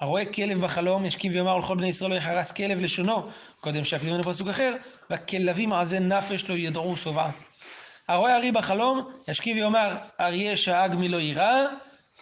הרואה 0.00 0.24
כלב 0.24 0.60
בחלום, 0.60 1.04
ישכים 1.04 1.32
ויאמר 1.32 1.56
לכל 1.58 1.76
בני 1.76 1.88
ישראל 1.88 2.10
לא 2.10 2.14
יחרס 2.14 2.52
כלב 2.52 2.80
לשונו. 2.80 3.28
קודם 3.60 3.84
שיקדימנו 3.84 4.24
פסוק 4.24 4.48
אחר, 4.48 4.74
והכלבים 5.10 5.72
עזי 5.72 6.00
נפש 6.00 6.50
לא 6.50 6.54
ידעו 6.54 6.96
שובעה. 6.96 7.30
הרואה 8.08 8.36
ארי 8.36 8.52
בחלום, 8.52 9.10
ישכים 9.28 9.56
ויאמר, 9.56 9.96
אריה 10.20 10.56
שאג 10.56 10.94
מלא 10.94 11.16
יירא. 11.16 11.64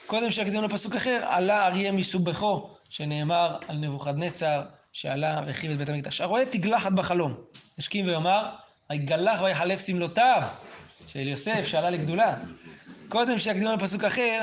קודם 0.06 0.30
שיקדימנו 0.30 0.70
פסוק 0.70 0.94
אחר, 0.94 1.24
עלה 1.28 1.66
אריה 1.66 1.92
מסובכו, 1.92 2.70
שנאמר 2.88 3.58
על 3.68 3.76
נבוכדנצר, 3.76 4.62
שעלה 4.92 5.34
והרחיב 5.34 5.70
את 5.70 5.78
בית 5.78 5.88
המקדש. 5.88 6.20
הרואה 6.20 6.46
תגלחת 6.46 6.92
בחלום, 6.92 7.34
ישכים 7.78 8.06
ויאמר, 8.06 8.48
ויגלח 8.90 9.40
ויחלף 9.40 9.86
שמלותיו, 9.86 10.42
של 11.06 11.28
יוסף 11.28 11.66
שעלה 11.66 11.90
לגדולה. 11.90 12.34
קודם 13.08 13.38
שיקדימנו 13.38 13.78
פסוק 13.78 14.04
אחר, 14.04 14.42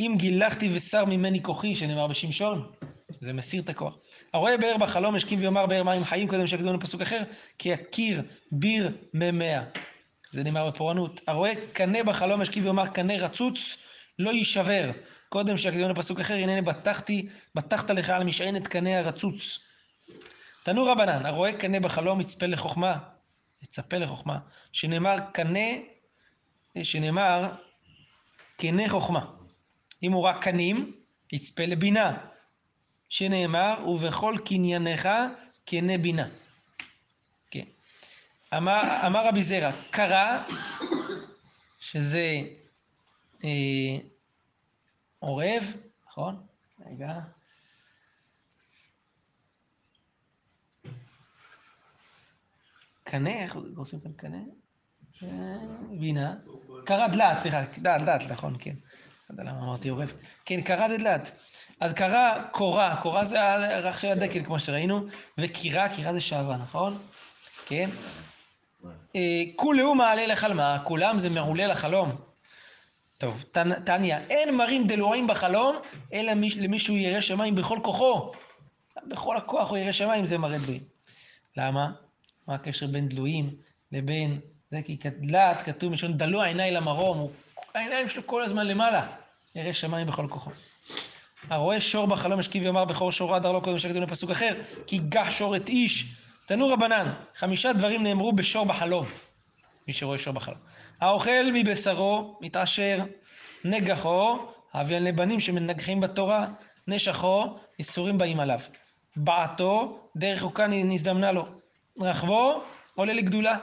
אם 0.00 0.14
גילחתי 0.18 0.68
ושר 0.74 1.04
ממני 1.04 1.42
כוחי, 1.42 1.74
שנאמר 1.74 2.06
בשמשון, 2.06 2.72
זה 3.20 3.32
מסיר 3.32 3.62
את 3.62 3.68
הכוח. 3.68 3.94
הרואה 4.34 4.56
באר 4.56 4.76
בחלום, 4.76 5.16
ישכים 5.16 5.40
ויאמר 5.40 5.66
באר 5.66 5.82
מים 5.82 6.04
חיים, 6.04 6.28
קודם 6.28 6.46
שיקדימנו 6.46 6.80
פסוק 6.80 7.00
אחר, 7.00 7.22
כי 7.58 7.68
יקיר 7.68 8.22
ביר 8.52 8.90
ממאה. 9.14 9.62
זה 10.30 10.42
נאמר 10.42 10.70
בפורענות. 10.70 11.20
הרואה 11.26 11.52
קנה 11.72 12.02
בחלום, 12.02 12.42
ישכים 12.42 12.64
ויאמר 12.64 12.86
קנה 12.86 13.16
רצוץ, 13.16 13.76
לא 14.18 14.30
יישבר. 14.30 14.90
קודם 15.28 15.56
שיקדימנו 15.56 15.94
פסוק 15.94 16.20
אחר, 16.20 16.34
הנני 16.34 16.62
בטחתי, 16.62 17.28
בטחת 17.54 17.90
לך 17.90 18.10
על 18.10 18.24
משענת 18.24 18.66
קנה 18.66 18.98
הרצוץ. 18.98 19.58
תנו 20.62 20.84
רבנן, 20.84 21.26
הרואה 21.26 21.52
קנה 21.52 21.80
בחלום, 21.80 22.20
יצפה 22.20 22.46
לחוכמה, 22.46 22.98
יצפה 23.62 23.98
לחוכמה, 23.98 24.38
שנאמר 24.72 25.16
קנה, 25.32 25.68
שנאמר 26.82 27.52
קנה 28.56 28.88
חוכמה. 28.88 29.39
אם 30.02 30.12
הוא 30.12 30.24
רק 30.24 30.42
קנים, 30.42 30.92
יצפה 31.32 31.66
לבינה, 31.66 32.18
שנאמר, 33.08 33.88
ובכל 33.88 34.34
קנייניך 34.44 35.08
קנה 35.64 35.98
בינה. 35.98 36.28
כן. 37.50 37.64
אמר, 38.56 39.06
אמר 39.06 39.28
רבי 39.28 39.42
זרע, 39.42 39.70
קרא, 39.90 40.42
שזה 41.80 42.40
אה, 43.44 43.98
עורב, 45.18 45.64
נכון? 46.06 46.46
רגע. 46.86 47.20
קנה, 53.04 53.42
איך 53.42 53.56
עושים 53.76 54.00
כאן 54.00 54.12
קנה? 54.12 54.38
אה, 55.22 55.28
בינה. 56.00 56.34
קרא 56.86 57.08
דלת, 57.08 57.38
סליחה, 57.38 57.64
דלת, 57.78 58.22
נכון, 58.30 58.56
כן. 58.58 58.74
לא 59.30 59.42
יודע 59.42 59.50
למה 59.50 59.64
אמרתי 59.66 59.88
עורב. 59.88 60.12
כן, 60.44 60.60
קרא 60.60 60.88
זה 60.88 60.96
דלת. 60.98 61.30
אז 61.80 61.92
קרה 61.92 62.44
קורה, 62.50 62.96
קורה 63.02 63.24
זה 63.24 63.42
הרך 63.42 64.00
של 64.00 64.08
הדקל 64.08 64.44
כמו 64.44 64.60
שראינו, 64.60 65.00
וקירה, 65.38 65.88
קירה 65.88 66.12
זה 66.12 66.20
שעווה, 66.20 66.56
נכון? 66.56 66.98
כן? 67.66 67.88
אה, 69.16 69.42
כולהו 69.56 69.94
מעלה 69.94 70.26
לחלמה, 70.26 70.78
כולם 70.84 71.18
זה 71.18 71.30
מעולה 71.30 71.66
לחלום. 71.66 72.12
טוב, 73.18 73.44
תניא, 73.84 74.16
אין 74.30 74.56
מרים 74.56 74.86
דלוהים 74.86 75.26
בחלום, 75.26 75.76
אלא 76.12 76.34
מי- 76.34 76.50
למישהו 76.60 76.96
ירא 76.96 77.20
שמיים 77.20 77.54
בכל 77.54 77.78
כוחו. 77.82 78.32
בכל 79.06 79.36
הכוח 79.36 79.70
הוא 79.70 79.78
ירא 79.78 79.92
שמיים, 79.92 80.24
זה 80.24 80.38
מראה 80.38 80.58
דלויים. 80.58 80.82
למה? 81.56 81.90
מה 82.48 82.54
הקשר 82.54 82.86
בין 82.86 83.08
דלויים 83.08 83.50
לבין... 83.92 84.40
זה 84.70 84.78
כי 84.84 84.96
דלת, 85.20 85.62
כתוב 85.62 85.90
מלשון 85.90 86.16
דלו 86.16 86.42
עיניי 86.42 86.70
למרום, 86.70 87.30
העיניים 87.74 88.08
שלו 88.08 88.26
כל 88.26 88.42
הזמן 88.42 88.66
למעלה, 88.66 89.06
ירא 89.54 89.72
שמיים 89.72 90.06
בכל 90.06 90.26
כוחו. 90.28 90.50
הרואה 91.48 91.80
שור 91.80 92.06
בחלום 92.06 92.40
השכיב 92.40 92.62
ויאמר 92.62 92.84
בכור 92.84 93.12
שור 93.12 93.36
הדר 93.36 93.52
לא 93.52 93.60
קודם 93.60 93.78
שכתוב 93.78 94.04
בפסוק 94.04 94.30
אחר, 94.30 94.54
כי 94.86 94.98
גח 94.98 95.30
שור 95.30 95.56
את 95.56 95.68
איש. 95.68 96.14
תנו 96.46 96.68
רבנן, 96.68 97.12
חמישה 97.34 97.72
דברים 97.72 98.02
נאמרו 98.02 98.32
בשור 98.32 98.64
בחלום. 98.64 99.06
מי 99.88 99.92
שרואה 99.92 100.18
שור 100.18 100.34
בחלום. 100.34 100.58
האוכל 101.00 101.44
מבשרו, 101.54 102.38
מתעשר, 102.40 102.98
נגחו, 103.64 104.38
אבי 104.74 104.96
על 104.96 105.02
נבנים 105.02 105.40
שמנגחים 105.40 106.00
בתורה, 106.00 106.46
נשכו, 106.88 107.58
איסורים 107.78 108.18
באים 108.18 108.40
עליו. 108.40 108.60
בעתו, 109.16 110.00
דרך 110.16 110.40
חוקה 110.40 110.66
נזדמנה 110.66 111.32
לו. 111.32 111.46
רכבו, 112.00 112.62
עולה 112.94 113.12
לגדולה. 113.12 113.56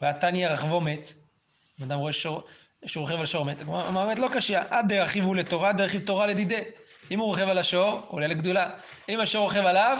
והתניא 0.00 0.48
רכבו 0.48 0.80
מת. 0.80 1.12
אדם 1.82 1.98
רואה 1.98 2.12
שור, 2.12 2.42
שהוא 2.86 3.02
רוכב 3.02 3.20
על 3.20 3.26
שור 3.26 3.44
מת, 3.44 3.62
אומר 3.68 4.08
מת 4.08 4.18
לא 4.18 4.28
עד 4.70 4.88
דרכיב 4.88 5.24
הוא 5.24 5.36
לתורה, 5.36 5.72
דרכיב 5.72 6.06
תורה 6.06 6.26
לדידי. 6.26 6.62
אם 7.10 7.18
הוא 7.18 7.26
רוכב 7.26 7.48
על 7.48 7.58
השור, 7.58 8.02
עולה 8.08 8.26
לגדולה. 8.26 8.70
אם 9.08 9.20
השור 9.20 9.44
רוכב 9.44 9.66
עליו, 9.66 9.98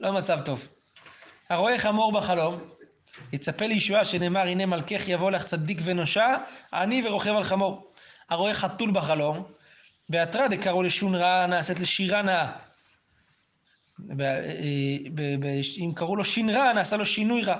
לא 0.00 0.12
מצב 0.12 0.40
טוב. 0.44 0.68
הרואה 1.48 1.78
חמור 1.78 2.12
בחלום, 2.12 2.58
יצפה 3.32 3.66
לישועה 3.66 4.04
שנאמר 4.04 4.40
הנה 4.40 4.66
מלכך 4.66 5.08
יבוא 5.08 5.30
לך 5.30 5.44
צדיק 5.44 5.78
ונושע, 5.84 6.36
עני 6.72 7.02
ורוכב 7.08 7.34
על 7.36 7.44
חמור. 7.44 7.92
הרואה 8.30 8.54
חתול 8.54 8.90
בחלום, 8.90 9.44
בהתרא 10.08 10.46
דקראו 10.46 10.82
לשון 10.82 11.14
רעה 11.14 11.46
נעשית 11.46 11.80
לשירה 11.80 12.22
נאה. 12.22 12.52
אה, 14.20 14.36
אם 15.78 15.92
קראו 15.94 16.16
לו 16.16 16.24
שין 16.24 16.50
רע, 16.50 16.72
נעשה 16.72 16.96
לו 16.96 17.06
שינוי 17.06 17.42
רע. 17.42 17.56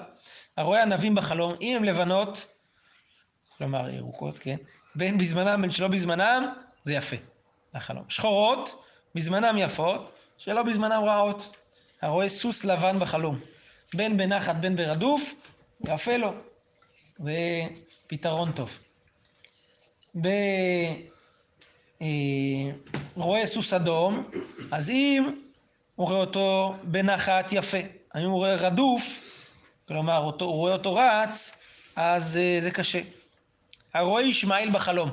הרואה 0.57 0.83
ענבים 0.83 1.15
בחלום, 1.15 1.55
אם 1.61 1.77
הם 1.77 1.85
לבנות, 1.85 2.47
כלומר 3.59 3.91
ירוקות, 3.91 4.39
כן? 4.39 4.57
בין 4.95 5.19
בזמנם 5.19 5.63
בין 5.63 5.71
שלא 5.71 5.89
בזמנם, 5.89 6.53
זה 6.83 6.95
יפה, 6.95 7.17
החלום. 7.75 8.05
שחורות, 8.09 8.83
בזמנם 9.15 9.59
יפות, 9.59 10.19
שלא 10.39 10.63
בזמנם 10.63 11.03
רעות. 11.05 11.57
הרואה 12.03 12.29
סוס 12.29 12.65
לבן 12.65 12.99
בחלום, 12.99 13.39
בין 13.95 14.17
בנחת 14.17 14.57
בין 14.57 14.77
ברדוף, 14.77 15.35
יפה 15.89 16.17
לו. 16.17 16.33
זה 17.19 17.63
פתרון 18.07 18.53
טוב. 18.53 18.79
ב... 20.21 20.29
אה, 22.03 22.07
רואה 23.17 23.47
סוס 23.47 23.73
אדום, 23.73 24.31
אז 24.71 24.91
אם 24.91 25.41
הוא 25.97 26.09
רואה 26.09 26.21
אותו 26.21 26.75
בנחת 26.83 27.53
יפה, 27.53 27.79
אם 28.17 28.25
הוא 28.25 28.39
רואה 28.39 28.55
רדוף, 28.55 29.21
כלומר 29.89 30.19
אותו, 30.19 30.45
הוא 30.45 30.55
רואה 30.55 30.73
אותו 30.73 30.95
רץ, 30.95 31.59
אז 31.97 32.37
אה, 32.37 32.59
זה 32.63 32.71
קשה. 32.71 33.01
הרואה 33.99 34.23
ישמעאל 34.23 34.71
בחלום, 34.71 35.11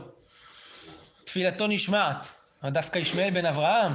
תפילתו 1.24 1.68
נשמעת, 1.68 2.34
דווקא 2.64 3.00
ישמעאל 3.00 3.30
בן 3.30 3.46
אברהם, 3.46 3.94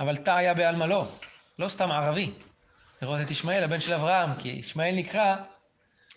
אבל 0.00 0.16
תא 0.16 0.30
היה 0.30 0.54
בעלמא 0.54 0.84
לא, 0.84 1.08
לא 1.58 1.68
סתם 1.68 1.90
ערבי. 1.90 2.30
לראות 3.02 3.20
את 3.20 3.30
ישמעאל, 3.30 3.64
הבן 3.64 3.80
של 3.80 3.94
אברהם, 3.94 4.30
כי 4.38 4.48
ישמעאל 4.48 4.94
נקרא 4.94 5.36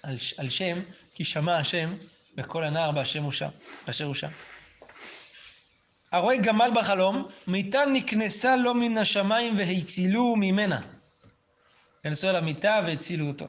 על, 0.03 0.17
על 0.37 0.49
שם, 0.49 0.79
כי 1.13 1.25
שמע 1.25 1.57
השם 1.57 1.89
בכל 2.35 2.63
הנער 2.63 2.91
באשר 2.91 3.19
הוא 3.19 3.31
שם, 3.31 3.49
באשר 3.85 4.05
הוא 4.05 4.15
שם. 4.15 4.29
הרואה 6.11 6.37
גמל 6.37 6.69
בחלום, 6.75 7.27
מיתה 7.47 7.85
נקנסה 7.93 8.55
לו 8.55 8.73
מן 8.73 8.97
השמיים 8.97 9.57
והצילו 9.57 10.35
ממנה. 10.35 10.81
כנסו 12.03 12.29
אל 12.29 12.35
המיטה 12.35 12.81
והצילו 12.87 13.27
אותו. 13.27 13.45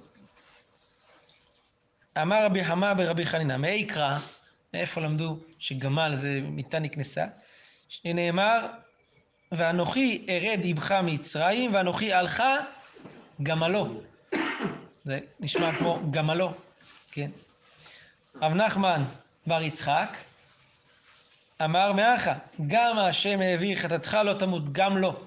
אמר 2.23 2.45
רבי 2.45 2.65
חמא 2.65 2.95
ברבי 2.95 3.27
חנינא, 3.27 3.57
מאיקרא, 3.57 4.19
מאיפה 4.77 5.01
למדו 5.01 5.39
שגמל 5.59 6.13
זה 6.17 6.41
מיתה 6.43 6.79
נקנסה? 6.79 7.27
שנאמר, 7.89 8.67
ואנוכי 9.53 10.27
ארד 10.29 10.61
איבך 10.65 10.93
מצרים, 10.93 11.75
ואנוכי 11.75 12.13
עלך 12.13 12.43
גמלו. 13.43 14.01
זה 15.05 15.19
נשמע 15.41 15.73
כמו 15.73 16.01
גמלו, 16.11 16.53
כן. 17.13 17.31
רב 18.43 18.55
נחמן 18.55 19.05
בר 19.47 19.63
יצחק 19.63 20.17
אמר 21.65 21.93
מאחה, 21.93 22.35
גם 22.67 22.99
השם 22.99 23.41
העביר 23.41 23.79
חטאתך 23.79 24.19
לא 24.25 24.35
תמות, 24.35 24.73
גם 24.73 24.97
לא. 24.97 25.21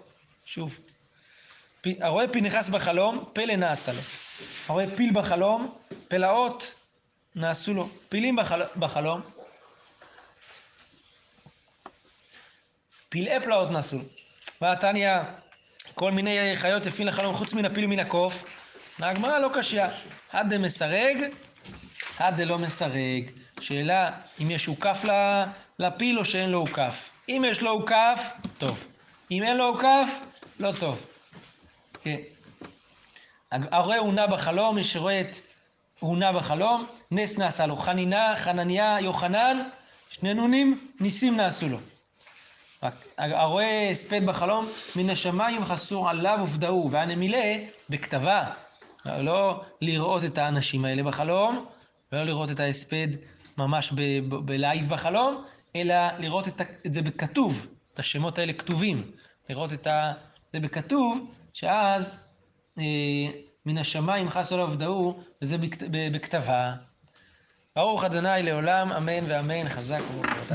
שוב. 0.45 0.79
הרואה 1.85 2.27
פנחס 2.27 2.69
בחלום, 2.69 3.23
פלא 3.33 3.55
נעשה 3.55 3.91
לו. 3.91 4.01
הרואה 4.67 4.95
פיל 4.95 5.11
בחלום, 5.13 5.75
פלאות 6.07 6.73
נעשו 7.35 7.73
לו. 7.73 7.89
פילים 8.09 8.35
בחל... 8.35 8.61
בחלום, 8.75 9.21
פלאי 13.09 13.39
פלאות 13.39 13.71
נעשו. 13.71 13.97
והתניא, 14.61 15.11
כל 15.95 16.11
מיני 16.11 16.55
חיות 16.55 16.85
יפים 16.85 17.07
לחלום 17.07 17.35
חוץ 17.35 17.53
מן 17.53 17.65
הפיל 17.65 17.85
ומן 17.85 17.99
הקוף. 17.99 18.43
והגמרא 18.99 19.39
לא 19.39 19.49
קשיא. 19.59 19.85
עד 20.31 20.53
דמסרג, 20.53 21.17
עד 22.17 22.41
דלא 22.41 22.57
מסרג. 22.57 23.29
שאלה 23.59 24.11
אם 24.41 24.51
יש 24.51 24.69
ל- 25.03 25.43
לפיל 25.79 26.19
או 26.19 26.25
שאין 26.25 26.49
לו 26.49 26.59
אוכף. 26.59 27.09
אם 27.29 27.43
יש 27.47 27.61
לו 27.61 27.71
אוכף, 27.71 28.31
טוב. 28.57 28.87
אם 29.31 29.43
אין 29.43 29.57
לו 29.57 29.67
אוכף, 29.67 30.19
לא 30.59 30.71
טוב. 30.79 31.05
כן. 32.03 32.17
הרואה 33.51 33.97
אונה 33.97 34.27
בחלום, 34.27 34.75
מי 34.75 34.83
שרואה 34.83 35.21
את 35.21 35.35
אונה 36.01 36.31
בחלום, 36.31 36.87
נס 37.11 37.37
נעשה 37.37 37.65
לו. 37.65 37.75
חנינה, 37.75 38.33
חנניה, 38.35 38.97
יוחנן, 39.01 39.63
שני 40.09 40.33
נונים, 40.33 40.87
ניסים 40.99 41.37
נעשו 41.37 41.69
לו. 41.69 41.77
הרואה 43.17 43.89
הספד 43.91 44.25
בחלום, 44.25 44.67
מן 44.95 45.09
השמיים 45.09 45.65
חסור 45.65 46.09
עליו 46.09 46.39
ופדאו, 46.43 46.91
והנמילא 46.91 47.37
בכתבה. 47.89 48.43
לא 49.05 49.61
לראות 49.81 50.23
את 50.25 50.37
האנשים 50.37 50.85
האלה 50.85 51.03
בחלום, 51.03 51.65
ולא 52.11 52.23
לראות 52.23 52.51
את 52.51 52.59
ההספד 52.59 53.07
ממש 53.57 53.91
בלייב 54.45 54.89
בחלום, 54.89 55.43
אלא 55.75 55.95
לראות 56.19 56.47
את, 56.47 56.61
את 56.85 56.93
זה 56.93 57.01
בכתוב, 57.01 57.67
את 57.93 57.99
השמות 57.99 58.37
האלה 58.39 58.53
כתובים. 58.53 59.11
לראות 59.49 59.73
את 59.73 59.87
ה- 59.87 60.13
זה 60.53 60.59
בכתוב, 60.59 61.17
שאז 61.53 62.33
אה, 62.79 62.83
מן 63.65 63.77
השמיים 63.77 64.29
חסו 64.29 64.55
עליו 64.55 64.67
ופדאו, 64.69 65.19
וזה 65.41 65.57
בכת- 65.57 65.83
בכתבה. 65.89 66.73
ברוך 67.79 68.03
אדוני 68.03 68.43
לעולם, 68.43 68.91
אמן 68.91 69.23
ואמן, 69.27 69.69
חזק 69.69 69.99
וברוך 70.11 70.51